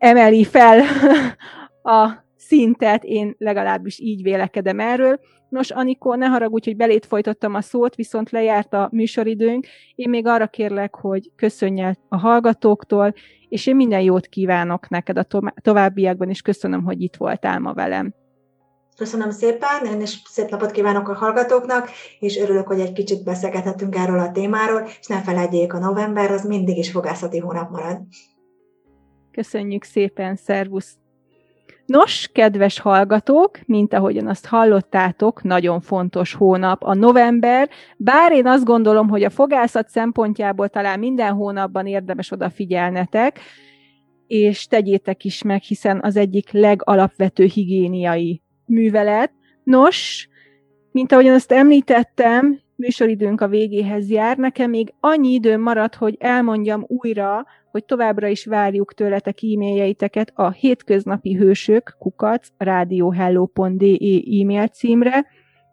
emeli 0.00 0.44
fel 0.44 0.82
a 1.96 2.24
szintet, 2.36 3.04
én 3.04 3.34
legalábbis 3.38 3.98
így 3.98 4.22
vélekedem 4.22 4.80
erről. 4.80 5.20
Nos, 5.48 5.70
Anikó, 5.70 6.14
ne 6.14 6.26
haragudj, 6.26 6.68
hogy 6.68 6.76
belét 6.78 7.06
folytattam 7.06 7.54
a 7.54 7.60
szót, 7.60 7.94
viszont 7.94 8.30
lejárt 8.30 8.74
a 8.74 8.88
műsoridőnk. 8.92 9.66
Én 9.94 10.08
még 10.08 10.26
arra 10.26 10.46
kérlek, 10.46 10.94
hogy 10.94 11.30
köszönj 11.36 11.80
el 11.80 11.96
a 12.08 12.16
hallgatóktól, 12.16 13.14
és 13.48 13.66
én 13.66 13.76
minden 13.76 14.00
jót 14.00 14.26
kívánok 14.26 14.88
neked 14.88 15.18
a 15.18 15.26
továbbiakban, 15.62 16.28
és 16.28 16.42
köszönöm, 16.42 16.84
hogy 16.84 17.00
itt 17.00 17.16
voltál 17.16 17.58
ma 17.58 17.72
velem. 17.72 18.14
Köszönöm 18.96 19.30
szépen, 19.30 19.84
én 19.92 20.00
is 20.00 20.22
szép 20.24 20.48
napot 20.50 20.70
kívánok 20.70 21.08
a 21.08 21.14
hallgatóknak, 21.14 21.88
és 22.18 22.38
örülök, 22.38 22.66
hogy 22.66 22.80
egy 22.80 22.92
kicsit 22.92 23.24
beszélgethetünk 23.24 23.96
erről 23.96 24.18
a 24.18 24.32
témáról, 24.32 24.88
és 25.00 25.06
ne 25.06 25.22
felejtjék, 25.22 25.72
a 25.72 25.78
november 25.78 26.30
az 26.30 26.44
mindig 26.44 26.78
is 26.78 26.90
fogászati 26.90 27.38
hónap 27.38 27.70
marad. 27.70 28.00
Köszönjük 29.32 29.84
szépen, 29.84 30.36
szervusz! 30.36 30.98
Nos, 31.86 32.28
kedves 32.32 32.80
hallgatók, 32.80 33.58
mint 33.66 33.94
ahogyan 33.94 34.26
azt 34.26 34.46
hallottátok, 34.46 35.42
nagyon 35.42 35.80
fontos 35.80 36.34
hónap 36.34 36.82
a 36.82 36.94
november, 36.94 37.68
bár 37.96 38.32
én 38.32 38.46
azt 38.46 38.64
gondolom, 38.64 39.08
hogy 39.08 39.22
a 39.22 39.30
fogászat 39.30 39.88
szempontjából 39.88 40.68
talán 40.68 40.98
minden 40.98 41.32
hónapban 41.32 41.86
érdemes 41.86 42.32
odafigyelnetek, 42.32 43.40
és 44.26 44.66
tegyétek 44.66 45.24
is 45.24 45.42
meg, 45.42 45.62
hiszen 45.62 46.00
az 46.02 46.16
egyik 46.16 46.50
legalapvető 46.50 47.44
higiéniai 47.44 48.42
művelet. 48.66 49.32
Nos, 49.64 50.28
mint 50.92 51.12
ahogyan 51.12 51.34
azt 51.34 51.52
említettem, 51.52 52.60
műsoridőnk 52.76 53.40
a 53.40 53.48
végéhez 53.48 54.10
jár, 54.10 54.36
nekem 54.36 54.70
még 54.70 54.94
annyi 55.00 55.32
időm 55.32 55.60
maradt, 55.60 55.94
hogy 55.94 56.16
elmondjam 56.18 56.84
újra, 56.86 57.46
hogy 57.70 57.84
továbbra 57.84 58.26
is 58.26 58.46
várjuk 58.46 58.94
tőletek 58.94 59.38
e-mailjeit 59.42 60.30
a 60.34 60.50
hétköznapi 60.50 61.34
hősök 61.34 61.96
kukac 61.98 62.48
radiohello.de 62.58 63.96
e-mail 64.40 64.66
címre, 64.66 65.26